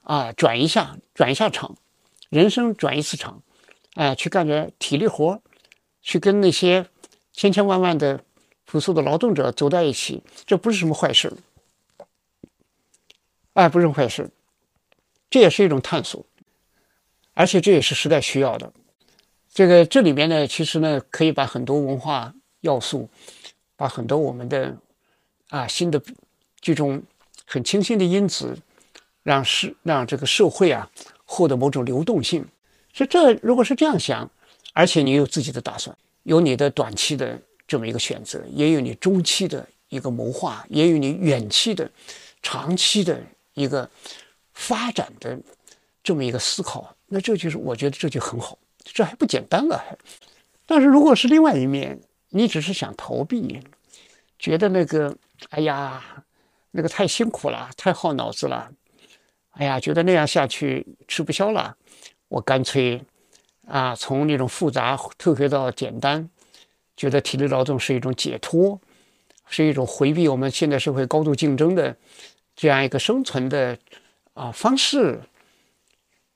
[0.00, 1.76] 啊转一下转一下场，
[2.30, 3.42] 人生转一次场。
[3.92, 5.42] 哎，去干点体力活，
[6.00, 6.86] 去跟那些
[7.32, 8.24] 千千万万的
[8.64, 11.30] 朴素的劳动者走在一起，这不是什么坏事。
[13.52, 14.30] 哎，不是坏事，
[15.28, 16.24] 这也是一种探索，
[17.34, 18.72] 而且这也是时代需要的。
[19.52, 23.08] 这个这里面呢，其实呢，可以把很多文化要素，
[23.76, 24.76] 把很多我们的
[25.48, 26.00] 啊新的
[26.60, 27.02] 这种
[27.46, 28.56] 很清新的因子，
[29.22, 30.90] 让社让这个社会啊
[31.24, 32.44] 获得某种流动性。
[32.92, 34.28] 所以，这如果是这样想，
[34.72, 41.90] 而且你有自己的打算，有你的短期的这么一个选择，也有你中期的一个谋划，也有你远期的、
[42.42, 43.20] 长期的
[43.54, 43.88] 一个
[44.54, 45.38] 发展的
[46.02, 49.96] 这么一个思考，那这就是我觉得这就很好，这还不简单了还。
[50.64, 53.60] 但是如果是另外一面，你只是想逃避，
[54.38, 55.16] 觉得那个
[55.50, 56.02] 哎呀，
[56.70, 58.70] 那个太辛苦了，太耗脑子了，
[59.50, 61.76] 哎呀，觉得那样下去吃不消了。
[62.28, 63.02] 我干脆
[63.66, 66.28] 啊，从那种复杂退回到简单，
[66.96, 68.80] 觉得体力劳动是一种解脱，
[69.48, 71.96] 是一种回避我们现代社会高度竞争的
[72.54, 73.78] 这样一个生存的
[74.34, 75.20] 啊方式。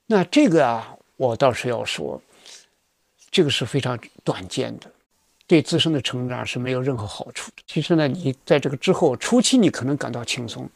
[0.07, 2.21] 那这个啊，我倒是要说，
[3.31, 4.91] 这个是非常短见的，
[5.51, 7.63] 对自身的成长是没有任何好处的。
[7.67, 10.71] 其实呢，你在这个之后初期你可能感到轻松，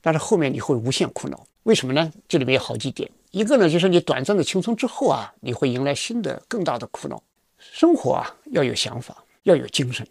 [0.00, 1.44] 但是后面你会无限苦恼。
[1.64, 2.12] 为什么呢？
[2.28, 3.10] 这里面有好几点。
[3.32, 7.20] 一个呢，就是你短暂的轻松之后啊，你会迎来新的更大的苦恼。
[7.58, 10.06] 生活啊，要有想法，要有精神。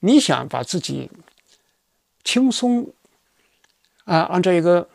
[0.00, 1.10] 你想把自己
[2.24, 2.92] 轻松
[4.04, 4.86] 啊，按照一个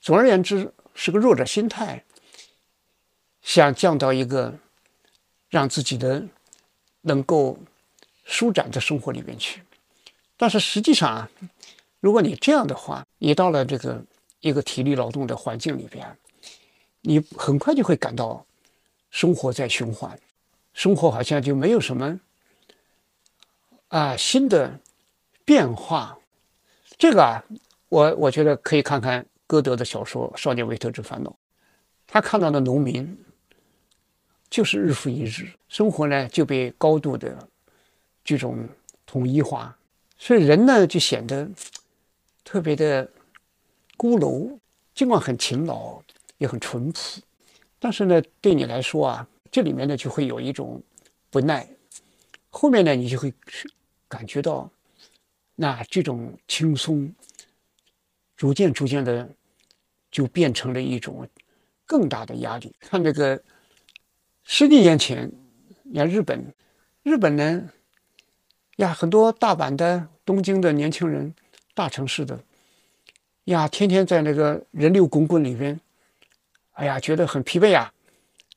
[0.00, 2.04] 总而言之是个弱者心态，
[3.42, 4.54] 想降到一个
[5.48, 6.24] 让自己的
[7.02, 7.58] 能够
[8.24, 9.62] 舒展的生活里面去。
[10.36, 11.30] 但是实际上啊，
[12.00, 14.04] 如果你这样的话，你到了这个。
[14.40, 16.16] 一个体力劳动的环境里边，
[17.00, 18.46] 你很快就会感到
[19.10, 20.16] 生活在循环，
[20.72, 22.20] 生活好像就没有什么
[23.88, 24.78] 啊新的
[25.44, 26.16] 变化。
[26.96, 27.42] 这个啊，
[27.88, 31.30] 我我觉得可以看看歌德的小说《少年维特之烦恼》，
[32.06, 33.18] 他看到的农民
[34.50, 37.48] 就是日复一日，生活呢就被高度的
[38.24, 38.68] 这种
[39.06, 39.76] 统一化，
[40.16, 41.48] 所以人呢就显得
[42.44, 43.08] 特别的。
[44.00, 44.56] 孤楼
[44.94, 46.00] 尽管很勤劳，
[46.36, 47.20] 也很淳朴，
[47.80, 50.80] 但是呢，对你来说啊，这里面呢就会有一种
[51.30, 51.68] 不耐。
[52.48, 53.34] 后面呢，你就会
[54.06, 54.70] 感觉到，
[55.56, 57.12] 那这种轻松，
[58.36, 59.28] 逐渐逐渐的
[60.12, 61.28] 就变成了一种
[61.84, 62.72] 更大的压力。
[62.78, 63.42] 看这个
[64.50, 65.30] 十几年前，
[65.82, 66.54] 你看日本，
[67.02, 67.68] 日本呢，
[68.76, 71.34] 呀，很多大阪的、东京的年轻人，
[71.74, 72.40] 大城市的。
[73.44, 75.78] 呀，天天在那个人流滚滚里边，
[76.72, 77.92] 哎呀，觉得很疲惫啊，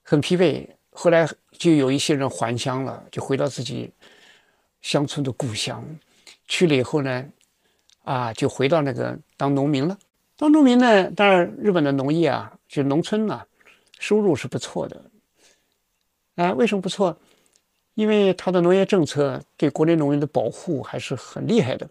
[0.02, 0.66] 很疲惫。
[0.92, 3.92] 后来就有一些人还乡了，就回到自己
[4.82, 5.86] 乡村的故乡
[6.48, 7.26] 去了以后呢，
[8.04, 10.00] 啊，就回到那个当农民了。
[10.38, 13.46] 当农民呢，当然日本的农业啊，就农村呐，
[14.00, 15.11] 收入是不错的。
[16.36, 17.18] 啊，为什么不错？
[17.96, 21.90] 因为它的农业政策对国内农民的保护还是很厉害的，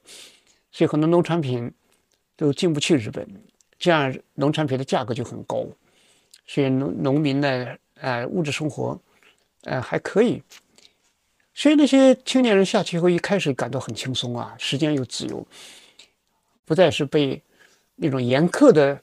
[0.73, 1.73] 所以很多农产品。
[2.37, 3.29] 都进不去日本，
[3.79, 5.67] 这样农产品的价格就很高，
[6.47, 8.99] 所以农农民呢，呃，物质生活，
[9.65, 10.43] 呃，还可以。
[11.53, 15.47] 所以那些青年人下去以后，一开始感到很轻松啊，时间又自由，
[16.65, 17.43] 不再是被
[17.95, 18.99] 那种严苛的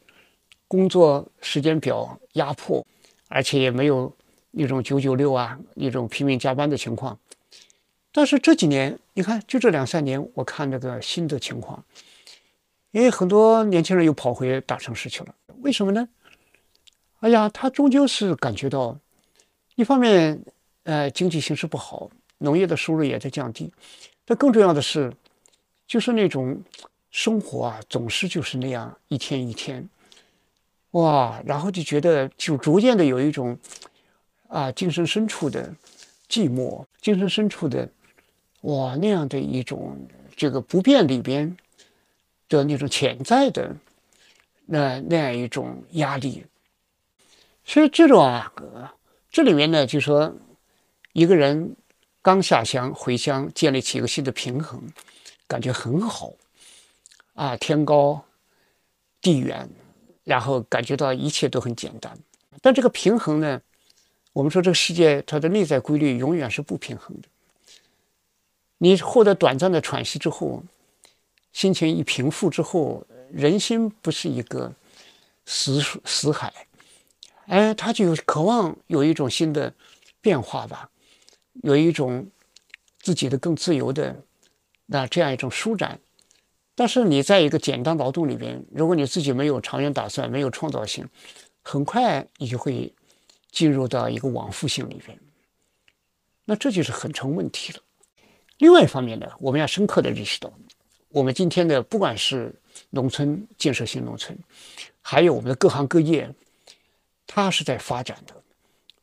[0.67, 2.83] 工作时间表压迫，
[3.27, 4.11] 而且也没有
[4.57, 7.17] 一种九九六啊，一种拼命加班的情况。
[8.11, 11.83] 但是这几年，你看，就这两三年，我看这个新的情况。
[12.91, 16.07] 因为很多年轻人又跑回大城市去了，为什么呢？
[17.19, 18.97] 哎呀，他终究是感觉到，
[19.75, 20.41] 一方面，
[20.83, 23.71] 呃，经济形势不好，农业的收入也在降低，
[24.25, 25.13] 但更重要的是，
[25.85, 26.59] 就是那种
[27.11, 29.87] 生活啊，总是就是那样一天一天，
[30.91, 33.55] 哇，然后就觉得就逐渐的有一种
[34.47, 35.73] 啊精神深处的
[36.29, 37.89] 寂寞，精神深处的
[38.61, 39.97] 哇那样的一种
[40.35, 41.55] 这个不变里边
[42.49, 43.75] 的那种潜在的
[44.65, 46.45] 那那样一种压力。
[47.63, 48.51] 所以这种啊，
[49.29, 50.33] 这里面呢，就说
[51.13, 51.75] 一个人
[52.21, 54.81] 刚下乡回乡，建立起一个新的平衡，
[55.47, 56.31] 感觉很好
[57.33, 58.23] 啊，天高
[59.21, 59.69] 地远，
[60.23, 62.17] 然后感觉到一切都很简单。
[62.61, 63.61] 但这个平衡呢，
[64.37, 67.27] 我们说这个世界它的内在规律永远是不平衡的。
[68.77, 70.63] 你获得短暂的喘息之后，
[71.53, 74.71] 心情一平复之后，人心不是一个
[75.47, 76.53] 死死海。
[77.47, 79.73] 哎，他就渴望有一种新的
[80.21, 80.87] 变化吧，
[81.63, 82.27] 有一种
[82.99, 84.15] 自己的更自由的
[84.85, 85.99] 那这样一种舒展。
[86.75, 91.09] 但是你在一个简单劳动里边，如果你自己没有长远打算，没有创造性，
[91.63, 92.93] 很快你就会
[93.51, 95.17] 进入到一个往复性里边。
[96.45, 97.79] 那这就是很成问题了。
[98.59, 100.51] 另外一方面呢，我们要深刻的认识到，
[101.09, 102.53] 我们今天的不管是
[102.89, 104.37] 农村建设性农村，
[105.01, 106.33] 还有我们的各行各业。
[107.29, 108.33] 它是在发展的，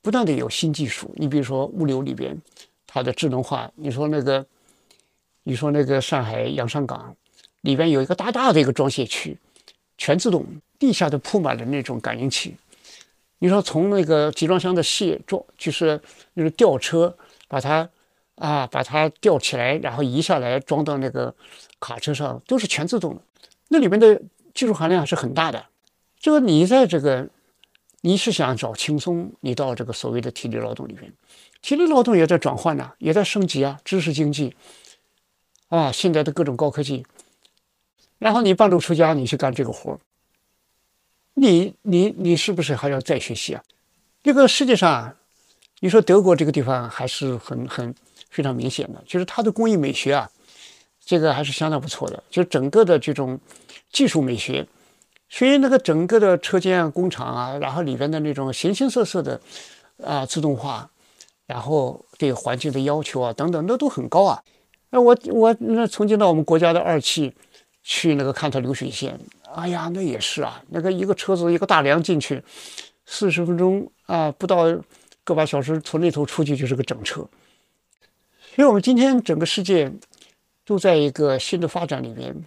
[0.01, 1.13] 不断的有新技术。
[1.17, 2.35] 你比如说物流里边，
[2.87, 3.71] 它的智能化。
[3.75, 4.45] 你说那个，
[5.43, 7.15] 你说那个上海洋山港
[7.61, 9.37] 里边有一个大大的一个装卸区，
[9.99, 10.47] 全自动，
[10.79, 12.57] 地下都铺满了那种感应器。
[13.39, 16.01] 你说从那个集装箱的卸装，就是
[16.35, 17.17] 那个吊车
[17.49, 17.89] 把它
[18.37, 21.35] 啊把它吊起来，然后移下来装到那个
[21.81, 23.23] 卡车上，都是全自动的。
[23.69, 24.21] 那里面的
[24.53, 25.67] 技术含量是很大的。
[26.19, 27.29] 这个你在这个。
[28.07, 31.11] 你是想找轻松，你到这个所谓的体力劳动里面，
[31.63, 34.55] 体力劳动也在转换呢，也在升级啊，知识经济
[35.69, 37.07] 啊，现在的各种高科技，
[38.19, 39.99] 然后你半路出家，你去干这个活儿
[41.35, 43.63] 你你你是不是还要再学习啊？
[44.23, 45.15] 这个世界上啊，
[45.81, 47.95] 你说德国这个地方还是很很
[48.31, 50.31] 非常明显的，就是它的工艺美学啊，
[51.05, 53.39] 这个还是相当不错的，就整个的这种
[53.93, 54.67] 技术美学。
[55.29, 59.41] 所以那个整个的车间啊工厂啊，然后里边的那种形形色色的
[60.03, 60.89] 啊自动化，
[61.47, 64.41] 然后对环境的要求啊等等，那都很高啊。
[64.91, 67.35] 那我我那曾经到我们国家的二汽
[67.83, 69.19] 去那个看它流水线，
[69.55, 72.43] 哎呀，那也是啊，那个一个车子一个大梁进去，
[73.07, 74.65] 四十分钟啊不到
[75.25, 77.29] 个把小时从那头出去就是个整车。
[78.55, 79.93] 所以我们今天整个世界
[80.65, 82.45] 都在一个新的发展里面，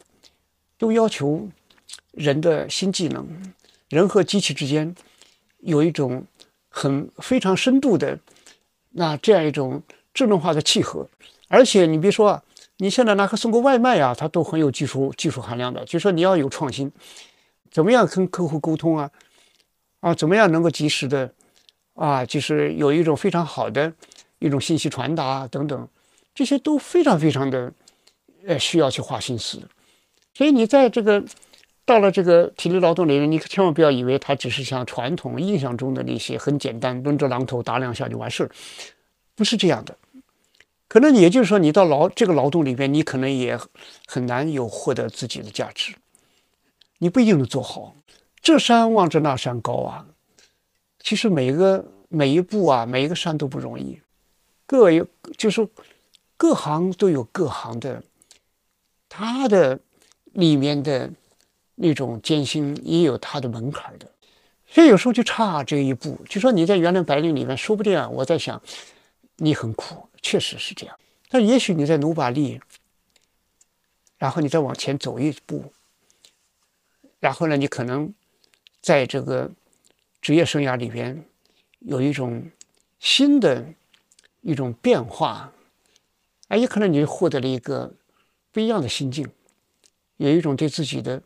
[0.77, 1.49] 都要求。
[2.13, 3.53] 人的新技能，
[3.89, 4.95] 人和机器之间
[5.59, 6.25] 有一种
[6.67, 8.17] 很非常深度的
[8.89, 9.83] 那这样一种
[10.15, 11.07] 智能化的契合，
[11.47, 12.43] 而且你别说啊，
[12.77, 15.83] 你现在拿个送个外卖啊，它都很有技术技术含量的。
[15.85, 16.91] 就说你要有创新，
[17.71, 19.09] 怎么样跟客户沟通啊？
[19.99, 21.31] 啊，怎么样能够及时的
[21.95, 23.91] 啊，就是有一种非常好的
[24.39, 25.87] 一种信息传达等等，
[26.33, 27.71] 这些都非常非常的
[28.45, 29.61] 呃需要去花心思。
[30.33, 31.23] 所以你在这个。
[31.87, 38.51] 到了这个体力劳动里面，你可千万不要以为它只是像传统印象中的那些很简单，抡着榔头打两下就完事儿，
[39.35, 39.97] 不是这样的。
[40.87, 43.59] 可能也就是说，你到劳这个劳动里边，你可能也
[44.07, 45.95] 很难有获得自己的价值，
[46.99, 47.95] 你不一定能做好。
[48.41, 50.07] 这山望着那山高啊，
[50.99, 53.99] 其实每个每一步啊，每一个山都不容易，
[54.65, 55.07] 各有
[55.37, 55.67] 就是
[56.37, 58.01] 各行都有各行的，
[59.07, 59.79] 它的
[60.33, 61.11] 里面的。
[61.79, 64.07] 那种艰辛也有它的门槛的，
[64.65, 66.17] 所以有时候就差这一步。
[66.27, 68.59] 就说你在原来白领里面，说不定啊，我在想，
[69.35, 70.99] 你很苦，确实是这样。
[71.29, 72.59] 但也许你在努把力，
[74.17, 75.73] 然后你再往前走一步，
[77.19, 78.13] 然后呢，你可能
[78.81, 79.51] 在这个
[80.21, 81.25] 职业生涯里边
[81.79, 82.49] 有一种
[82.99, 83.65] 新的
[84.41, 85.51] 一种变化，
[86.47, 87.93] 哎，也可能你获得了一个
[88.51, 89.27] 不一样的心境，
[90.17, 91.21] 有一种对自己的。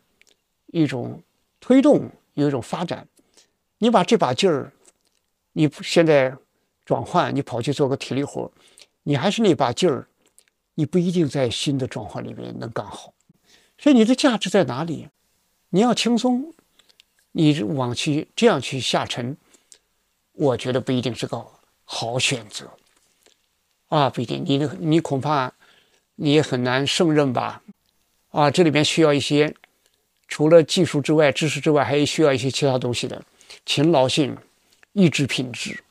[0.74, 1.22] 一种
[1.60, 3.06] 推动，有一种发展。
[3.76, 4.72] 你把这把劲儿，
[5.52, 6.34] 你现在
[6.86, 8.50] 转换，你跑去做个体力活，
[9.04, 10.08] 你还是那把劲儿，
[10.74, 13.14] 你不一定在新的转换里面能干好。
[13.78, 15.08] 所以你的价值在哪里？
[15.70, 16.52] 你要轻松，
[17.32, 19.36] 你往去这样去下沉，
[20.32, 21.44] 我觉得不一定是个
[21.84, 22.70] 好选择。
[23.88, 25.52] 啊，不一定，你的你恐怕
[26.14, 27.62] 你也很难胜任吧？
[28.30, 29.54] 啊，这里面需要一些。
[30.28, 33.22] 除了技术之外，知识之外，还需要一些其他东西的，
[33.66, 34.34] 勤劳性、
[34.94, 35.84] 意志品质，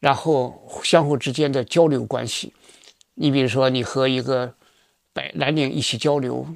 [0.00, 2.52] 然后相互之间的交流关系。
[3.14, 4.54] 你比如说，你和一个
[5.12, 6.46] 白蓝领一起交流，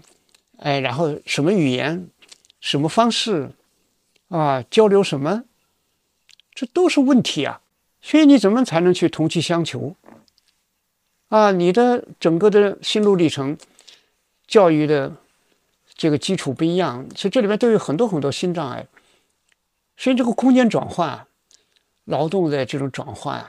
[0.58, 2.08] 哎，然后什么语言、
[2.60, 3.52] 什么方式，
[4.28, 5.44] 啊，交流什么，
[6.54, 7.62] 这都是问题啊。
[8.02, 9.96] 所以你怎么才能去同气相求？
[11.28, 13.56] 啊，你的整个的心路历程、
[14.46, 15.16] 教育的
[15.94, 18.86] 这个基础不一样，所以这里面都有很多很多新障碍。
[19.96, 21.26] 所以这个空间转换、啊
[22.10, 23.46] 劳动的这种转换，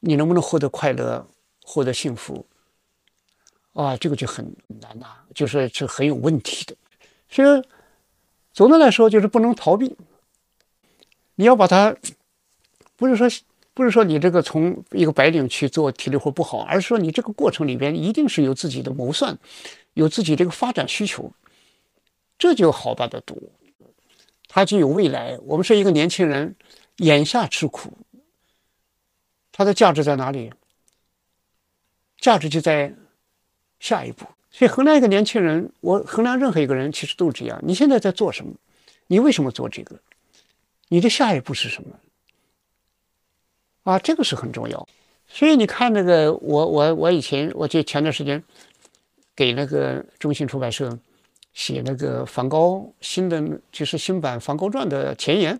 [0.00, 1.28] 你能不能获得快乐、
[1.62, 2.46] 获得幸福？
[3.74, 6.74] 啊，这个就很难呐，就是是很有问题的。
[7.28, 7.62] 所以
[8.54, 9.94] 总的来说，就是不能逃避。
[11.34, 11.94] 你要把它，
[12.96, 13.28] 不是说
[13.74, 19.38] 不是说你这个从一个白领去做体力活不好，而是说你这个过程里边一定是有自己的谋算，
[19.92, 21.30] 有自己这个发展需求，
[22.38, 23.36] 这就好办得多。
[24.48, 25.38] 他就有未来。
[25.42, 26.56] 我们是一个年轻人，
[26.96, 27.92] 眼下吃苦，
[29.52, 30.52] 它的价值在哪里？
[32.18, 32.94] 价值就在
[33.78, 34.26] 下一步。
[34.50, 37.60] 所以衡量一个年轻人，我衡量任何一个人，其实都是这样。
[37.62, 38.54] 你现在在做什么？
[39.06, 40.00] 你为什么做这个？
[40.88, 41.98] 你的下一步是什么？
[43.84, 44.88] 啊，这个是很重要。
[45.28, 48.42] 所以你看那个，我我我以前，我就前段时间
[49.34, 50.98] 给那个中信出版社。
[51.52, 53.42] 写那个梵高新的
[53.72, 55.58] 就是新版《梵高传》的前言，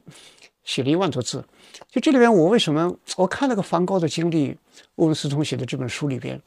[0.66, 1.42] 写了一万多字。
[1.88, 4.54] 就这里边，我为什么我看那个梵高的经历，
[4.96, 6.38] 欧文斯通写的这本书里边，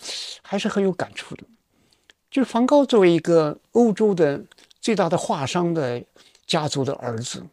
[0.44, 1.44] 还是很有感触的。
[2.30, 4.40] 就是梵高作为一个欧洲的
[4.80, 6.04] 最大的画商的
[6.46, 7.44] 家族的儿子，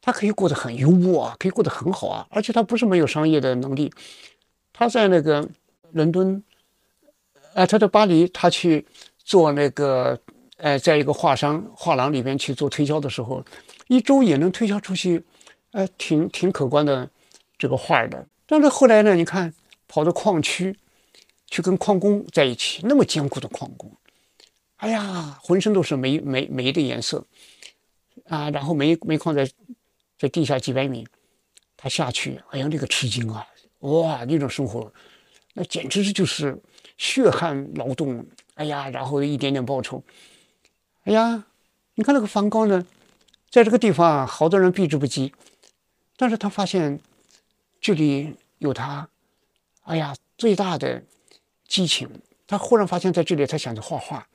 [0.00, 3.92] 他可以过得很优渥啊，可以过得很好啊，而且他不是没有商业的能力。
[4.72, 5.46] 他在那个
[5.92, 6.42] 伦敦，
[7.52, 8.86] 啊，他在巴黎，他去
[9.22, 10.18] 做那个。
[10.58, 13.44] 哎，在一个画商画廊里边去做推销的时候，
[13.88, 15.22] 一周也能推销出去，
[15.76, 17.10] 哎，挺挺可观的
[17.58, 18.26] 这个画的。
[18.46, 19.52] 但是后来呢，你看
[19.86, 20.74] 跑到矿区
[21.48, 23.92] 去跟矿工在一起，那么艰苦的矿工，
[24.76, 27.26] 哎呀，浑身都是煤煤煤的颜色
[28.26, 29.46] 啊，然后煤煤矿在
[30.18, 31.06] 在地下几百米，
[31.76, 33.46] 他下去，哎呀，那个吃惊啊，
[33.80, 34.90] 哇，那种生活，
[35.52, 36.58] 那简直是就是
[36.96, 38.24] 血汗劳动，
[38.54, 40.02] 哎呀，然后一点点报酬。
[41.04, 41.44] 哎呀，
[41.96, 42.86] 你看那个梵高呢，
[43.50, 45.34] 在这个地方啊，好多人避之不及，
[46.16, 47.00] 但是他发现
[47.80, 49.08] 这里有他，
[49.82, 51.02] 哎呀，最大的
[51.66, 52.08] 激情。
[52.46, 54.26] 他忽然发现在这里，他想着画画，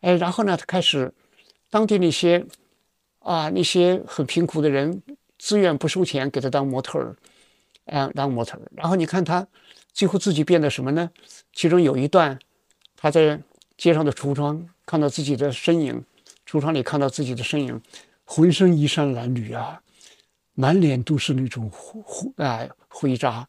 [0.00, 1.12] 哎，然后呢，他开始
[1.70, 2.46] 当地那些
[3.18, 5.02] 啊那些很贫苦的人
[5.38, 7.16] 自愿不收钱给他当模特儿，
[7.86, 8.62] 啊，当模特儿。
[8.72, 9.46] 然后你看他
[9.92, 11.10] 最后自己变得什么呢？
[11.52, 12.38] 其中有一段
[12.96, 13.40] 他在
[13.76, 14.68] 街上的橱窗。
[14.88, 16.04] 看到自己的身影，
[16.46, 17.82] 橱窗里看到自己的身影，
[18.24, 19.82] 浑身衣衫褴褛啊，
[20.56, 23.46] 满脸都是那种灰灰啊灰渣，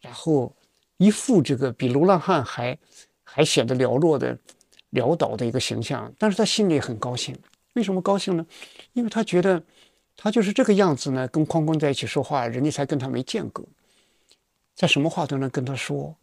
[0.00, 0.54] 然后
[0.98, 2.76] 一副这个比流浪汉还
[3.24, 4.36] 还显得寥落的
[4.92, 7.34] 潦倒的一个形象，但是他心里很高兴。
[7.74, 8.44] 为什么高兴呢？
[8.94, 9.62] 因为他觉得
[10.16, 13.64] 他就是这个样子呢，跟矿工在一起说话，人家才跟他没间隔，
[14.74, 16.16] 在什么话都能跟他说，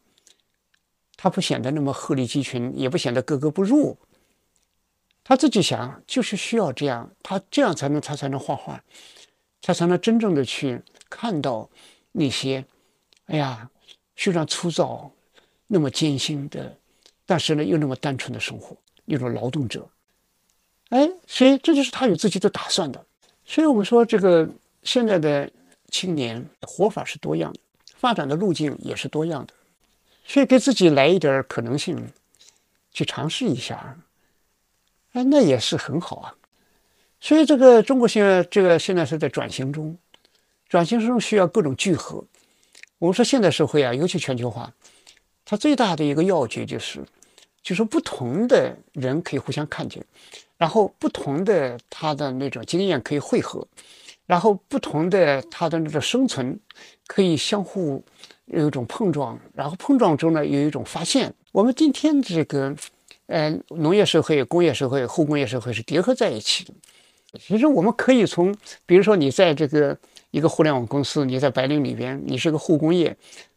[1.16, 3.98] 他不显得那么鹤立鸡群，也不显得格格不入。
[5.24, 8.84] 他自己想，就是需要这样，他这样才能，他才能画画，
[9.66, 11.68] 他才能真正的去看到
[12.12, 12.64] 那些，
[13.26, 13.68] 哎呀，
[14.16, 15.12] 虽然粗糙，
[15.66, 16.78] 那么艰辛的，
[17.26, 19.90] 但是呢，又那么单纯的生活，一种劳动者。
[20.90, 23.04] 哎，所以这就是他有自己的打算的。
[23.44, 24.48] 所以我们说，这个
[24.84, 25.52] 现在的
[25.90, 27.60] 青年活法是多样的，
[27.96, 29.54] 发展的路径也是多样的，
[30.28, 32.14] 所以给自己来一点可能性，
[32.92, 33.98] 去尝试一下。
[35.14, 36.36] 哎，那也是很好啊，
[37.26, 39.98] 所以这个中国现在这个现在是在转型中，
[40.70, 42.24] 转型中需要各种聚合。
[43.00, 44.72] 我们说现代社会啊，尤其全球化，
[45.44, 47.04] 它最大的一个要诀就是，
[47.64, 50.06] 就是不同的人可以互相看见，
[50.56, 53.68] 然后不同的他的那种经验可以汇合，
[54.28, 56.60] 然后不同的他的那种生存
[57.08, 58.06] 可以相互
[58.46, 61.34] 有一种碰撞，然后碰撞中呢有一种发现。
[61.52, 62.76] 我们今天这个。
[63.28, 66.72] 呃，农业社会、工业社会、后工业社会是叠合在一起的。
[67.40, 68.56] 其实我们可以从，
[68.86, 69.98] 比如说你在这个
[70.32, 73.16] 一个互联网公司，你在白领里边，你是个护工业，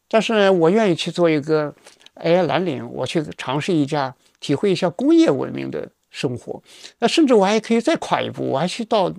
[0.09, 1.75] 但是我愿意去做一个
[2.15, 6.63] 哎蓝领，我去尝试一下，体会一下工业文明的生活。
[6.99, 9.13] 那甚至我还可以再跨一步，我还去到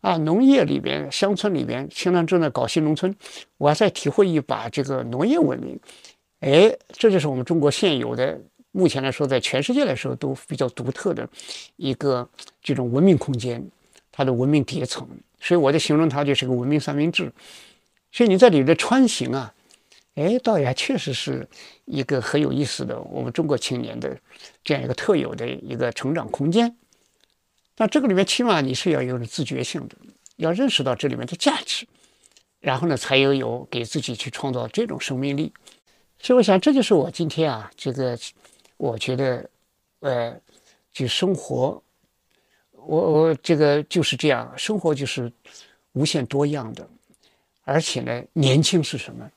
[0.00, 3.14] 啊农业里边、乡村里边，现在正在搞新农村，
[3.58, 5.78] 我还再体会一把这个农业文明。
[6.40, 8.40] 哎，这就是我们中国现有的。
[8.72, 11.26] 目前来说，在全世界来说都比较独特的
[11.76, 12.28] 一个
[12.60, 13.66] 这种文明空间，
[14.16, 15.06] 它的文明叠层，
[15.38, 17.30] 所以我就形容它就是个文明三明治。
[18.10, 19.52] 所以你在里面穿行啊，
[20.14, 21.46] 哎，倒也确实是
[21.84, 24.16] 一个很有意思的我们中国青年的
[24.64, 26.74] 这样一个特有的一个成长空间。
[27.76, 29.96] 那这个里面起码你是要有自觉性的，
[30.36, 31.86] 要认识到这里面的价值，
[32.60, 35.52] 然后呢，才有有给自己去创造这种生命力。
[36.18, 38.18] 所以，我想这就是我今天啊，这个
[38.78, 39.50] 我觉得，
[40.00, 40.34] 呃，
[40.90, 41.82] 就生活，
[42.86, 45.32] 我我这个就是这样，生活就是
[45.92, 46.88] 无限多样的，
[47.64, 49.30] 而且呢，年轻是什么？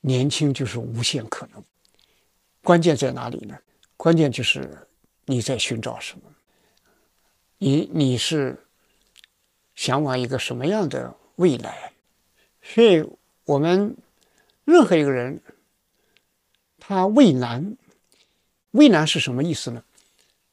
[0.00, 1.62] 年轻就是无限可能。
[2.62, 3.58] 关键在哪里呢？
[3.96, 4.76] 关键就是
[5.26, 6.24] 你在寻找什么，
[7.58, 8.58] 你你是
[9.74, 11.92] 向往一个什么样的未来？
[12.62, 13.04] 所以，
[13.44, 13.96] 我们
[14.64, 15.40] 任何一个人。
[16.84, 17.76] 他畏难，
[18.72, 19.84] 畏难是什么意思呢？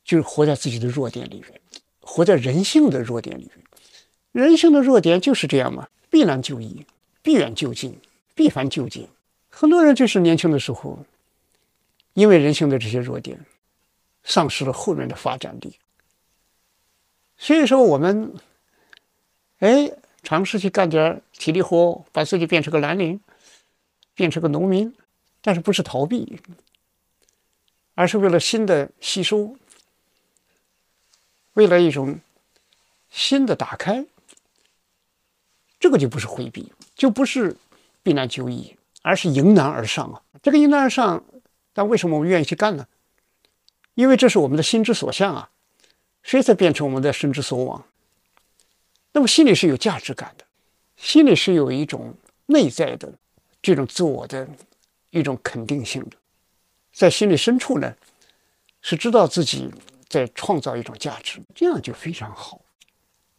[0.04, 1.60] 就是活在自己的弱点里面，
[2.10, 3.66] 活在人性的弱点里面。
[4.32, 6.86] 人性的弱点就是这样嘛，避难就易，
[7.22, 8.00] 避远就近，
[8.34, 9.08] 避烦就简。
[9.50, 11.06] 很多人就是年轻的时候，
[12.14, 13.46] 因为人性的这些弱点，
[14.24, 15.76] 丧失了后面的发展力。
[17.38, 18.34] 所以说，我们
[19.60, 19.92] 哎，
[20.24, 23.22] 尝试去干点体力活，把自己变成个蓝领，
[24.16, 24.96] 变成个农民。
[25.42, 26.38] 但是不是逃避，
[27.96, 29.56] 而是为了新的吸收，
[31.60, 32.22] 为了一种
[33.10, 34.06] 新的打开，
[35.78, 37.58] 这个就不是回避，就不是
[38.02, 40.24] 避难就医，而是迎难而上啊！
[40.42, 41.22] 这个迎难而上，
[41.74, 42.88] 但为什么我们愿意去干呢？
[43.96, 45.50] 因为这是我们的心之所向啊，
[46.24, 47.86] 谁才变成我们的身之所往？
[49.12, 50.46] 那么心里是有价值感的，
[50.96, 53.14] 心里是有一种内在的
[53.62, 54.48] 这种自我的。
[55.12, 56.16] 一种肯定性的，
[56.94, 57.96] 在心里深处呢，
[58.80, 59.68] 是知道自己
[60.10, 62.60] 在创造一种价值，这样就非常好。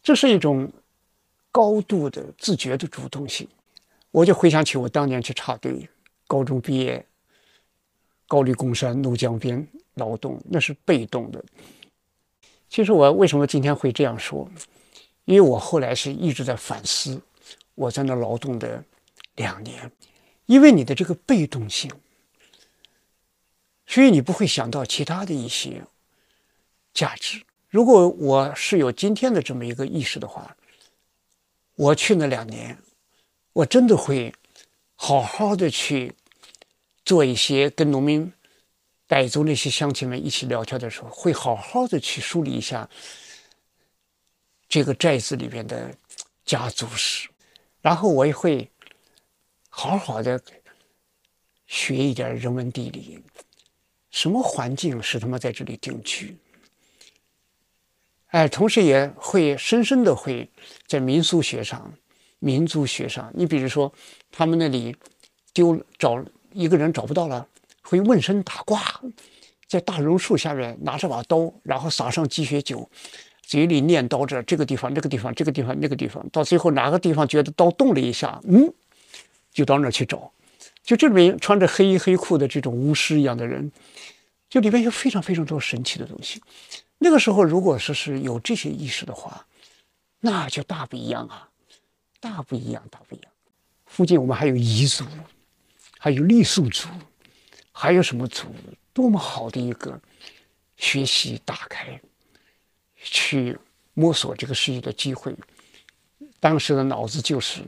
[0.01, 0.71] 这是一种
[1.51, 3.47] 高度的自觉的主动性。
[4.09, 5.87] 我就回想起我当年去插队，
[6.27, 7.05] 高中毕业，
[8.27, 11.43] 高丽贡山怒江边劳动，那是被动的。
[12.69, 14.49] 其实我为什么今天会这样说？
[15.25, 17.21] 因为我后来是一直在反思
[17.75, 18.83] 我在那劳动的
[19.35, 19.91] 两年。
[20.47, 21.89] 因为你的这个被动性，
[23.85, 25.83] 所以你不会想到其他的一些
[26.93, 27.41] 价值。
[27.69, 30.55] 如果我是有今天的这么一个意识的话，
[31.75, 32.77] 我去那两年，
[33.53, 34.33] 我真的会
[34.95, 36.13] 好好的去
[37.05, 38.31] 做一些跟农民、
[39.07, 42.89] 傣族那些乡亲们一起聊天的时候，会好好的去梳理一下
[44.69, 45.93] 这个寨子里边的
[46.45, 47.29] 家族史，
[47.81, 48.69] 然后我也会。
[49.73, 50.37] 好好的
[51.65, 53.17] 学一点人文地理，
[54.09, 56.35] 什么环境使他们在这里定居？
[58.31, 60.49] 哎，同时也会深深的会
[60.87, 61.93] 在民俗学上、
[62.39, 63.31] 民族学上。
[63.33, 63.93] 你比如说，
[64.31, 64.95] 他们那里
[65.53, 66.21] 丢找
[66.51, 67.47] 一个人找不到了，
[67.81, 68.81] 会问身打卦，
[69.67, 72.89] 在大榕树下面拿着把刀，然后撒上鸡血酒，
[73.41, 78.73] 嘴里念叨着这个地方、那个地方、这个地方、那个地方，到最后哪个地方觉得刀动了一下，嗯。
[79.53, 80.31] 就到那儿去找，
[80.81, 83.69] 就这里面穿着黑衣黑裤的这种巫师一样的人，
[84.49, 86.41] 就里面有非常非常多神奇的东西。
[87.03, 89.47] 那个时候，如果说是有这些意识的话，
[90.19, 91.49] 那就大不一样啊，
[92.19, 93.31] 大不一样，大不一样。
[93.87, 95.03] 附近我们还有彝族，
[95.97, 96.87] 还有傈僳族，
[97.71, 98.45] 还有什么族？
[98.93, 99.99] 多么好的一个
[100.77, 101.99] 学习、打开、
[102.95, 103.57] 去
[103.95, 105.35] 摸索这个世界的机会。
[106.39, 107.63] 当时的脑子就是。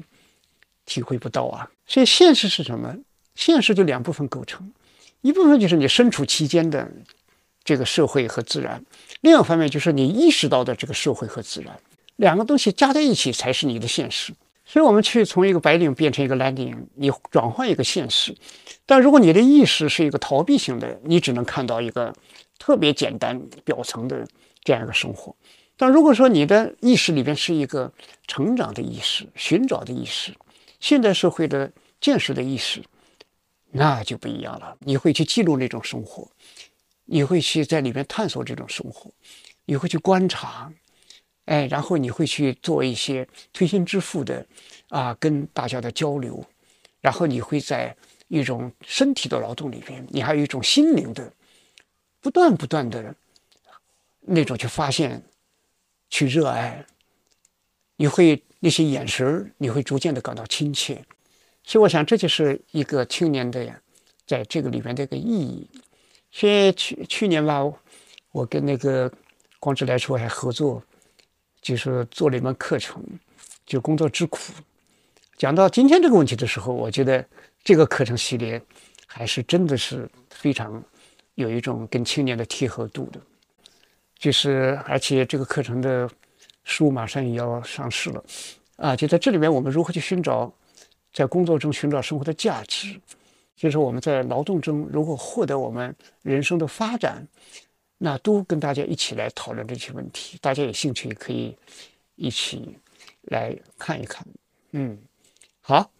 [0.86, 2.94] 体会不到啊，所以现实是什么？
[3.36, 4.70] 现实就两部分构成，
[5.22, 6.92] 一部分就是你身处其间的
[7.64, 8.84] 这个社会和自然，
[9.24, 11.80] 另一方面就是你意识到的这个社会和自然，
[12.18, 14.34] 两个东西加在一起才是你的现实。
[14.66, 18.36] 所以，我们去从一个白领变成一个蓝领，你转换一个现实。
[18.86, 22.14] 但如果你的意识是一个逃避性的，你只能看到一个
[22.60, 24.28] 特别简单表层的
[24.62, 25.34] 这样一个生活。
[25.78, 27.92] 但如果说你的意识里边是一个
[28.28, 30.34] 成长的意识、寻找的意识，
[30.82, 31.72] 现代社会的
[32.02, 32.84] 见识的意识，
[33.72, 34.76] 那就不一样了。
[34.82, 36.28] 你会去记录那种生活，
[37.06, 39.12] 你会去在里面探索这种生活，
[39.66, 40.72] 你会去观察，
[41.46, 44.46] 哎，然后你会去做一些推心置腹的
[44.90, 46.46] 啊，跟大家的交流，
[47.02, 47.96] 然后你会在
[48.28, 51.34] 一种身体的劳动里边，你还有一种心灵的
[52.22, 53.16] 不断不断的
[54.22, 55.24] 那种去发现，
[56.10, 56.86] 去热爱，
[57.98, 58.44] 你会。
[58.66, 61.04] 那些眼神你会逐渐的感到亲切，
[61.66, 63.82] 所以我想这就是一个青年的
[64.26, 65.70] 在这个里面的一个意义。
[66.34, 67.64] 去去去年吧，
[68.32, 69.10] 我跟那个
[69.60, 70.82] 光之来说还合作，
[71.62, 73.02] 就是做了一门课程，
[73.68, 74.52] 就工作之苦。
[75.38, 77.24] 讲到今天这个问题的时候，我觉得
[77.64, 78.60] 这个课程系列
[79.06, 80.84] 还是真的是非常
[81.36, 83.22] 有一种跟青年的贴合度的，
[84.18, 86.10] 就是而且这个课程的。
[86.66, 88.24] 书马上也要上市了，
[88.78, 90.50] 啊，就在这里面，我们如何去寻找
[91.12, 92.98] 在工作中寻找生活的价值，
[93.56, 97.28] 就是我们在劳动中如何获得我们人生的发展，
[97.98, 100.38] 那都跟大家一起来讨论这些问题。
[100.42, 101.58] 大家有兴趣可以
[102.16, 102.78] 一起
[103.22, 104.26] 来看一看。
[104.72, 104.98] 嗯，
[105.62, 105.92] 好，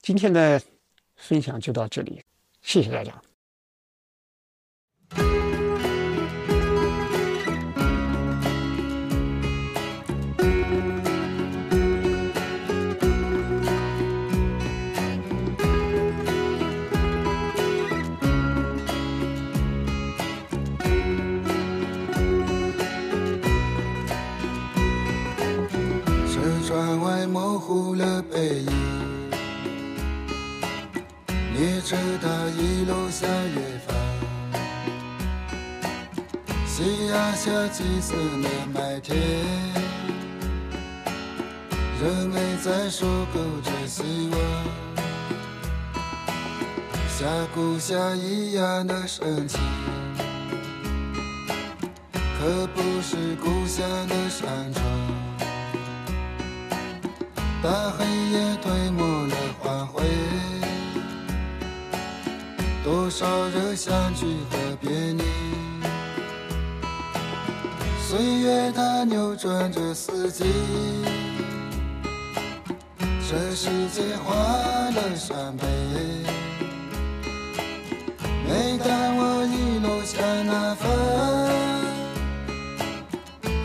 [0.00, 0.62] 今天的
[1.16, 2.22] 分享就到这里，
[2.62, 3.20] 谢谢大家。
[28.30, 28.70] 背影，
[31.54, 33.94] 列车它一路向远方，
[36.66, 39.16] 夕阳下金色的麦田，
[42.02, 44.38] 人们在收割着希望，
[47.08, 49.60] 像故乡一样的深情，
[52.12, 55.25] 可不是故乡的山川。
[57.62, 60.04] 当黑夜吞没了黄昏，
[62.84, 65.22] 多少人相聚和别离。
[68.08, 70.44] 岁月它扭转着四季，
[73.28, 74.36] 这世界换
[74.94, 75.66] 了伤悲。
[78.48, 80.88] 每当我一路向南方，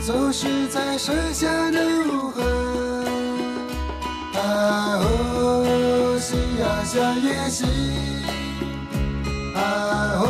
[0.04, 2.61] 总是在盛夏的午后。
[4.62, 7.68] 啊哦，夕阳下夜行，
[9.56, 10.24] 啊哦，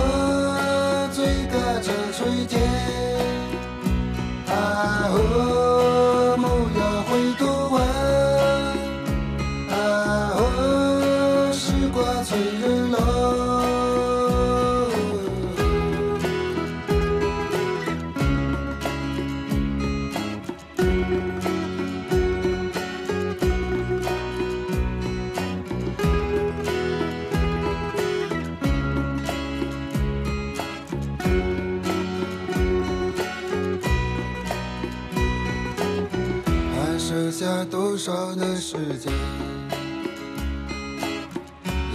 [38.04, 39.14] 少的时间，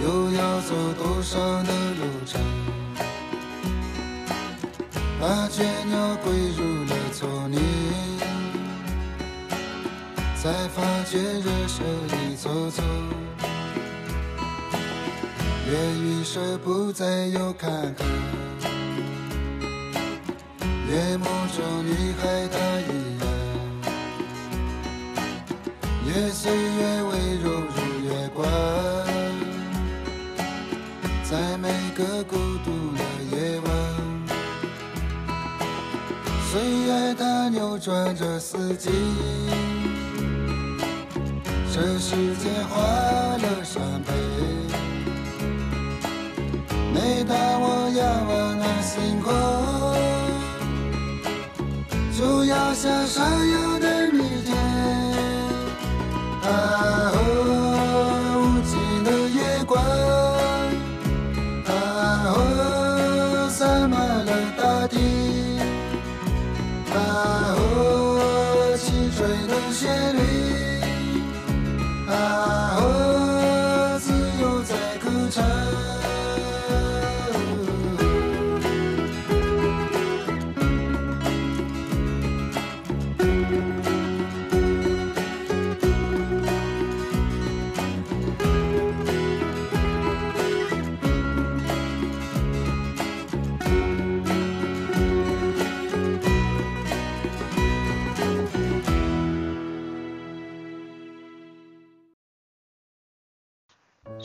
[0.01, 2.39] 又要走多少的路程？
[5.19, 7.59] 把倦鸟归入了丛林，
[10.37, 12.81] 才发觉人生一匆匆。
[15.69, 18.05] 愿余生不再有坎坷，
[20.89, 22.93] 夜幕中女孩她一
[26.31, 27.11] 岁月温
[27.41, 28.45] 柔如月光，
[31.23, 33.01] 在每个孤独的
[33.31, 33.67] 夜晚，
[36.49, 38.89] 岁月它扭转着四季，
[41.73, 42.79] 这世界换
[43.39, 44.13] 了伤悲。
[46.93, 49.33] 每当我仰望那星空，
[52.17, 53.76] 就要像闪耀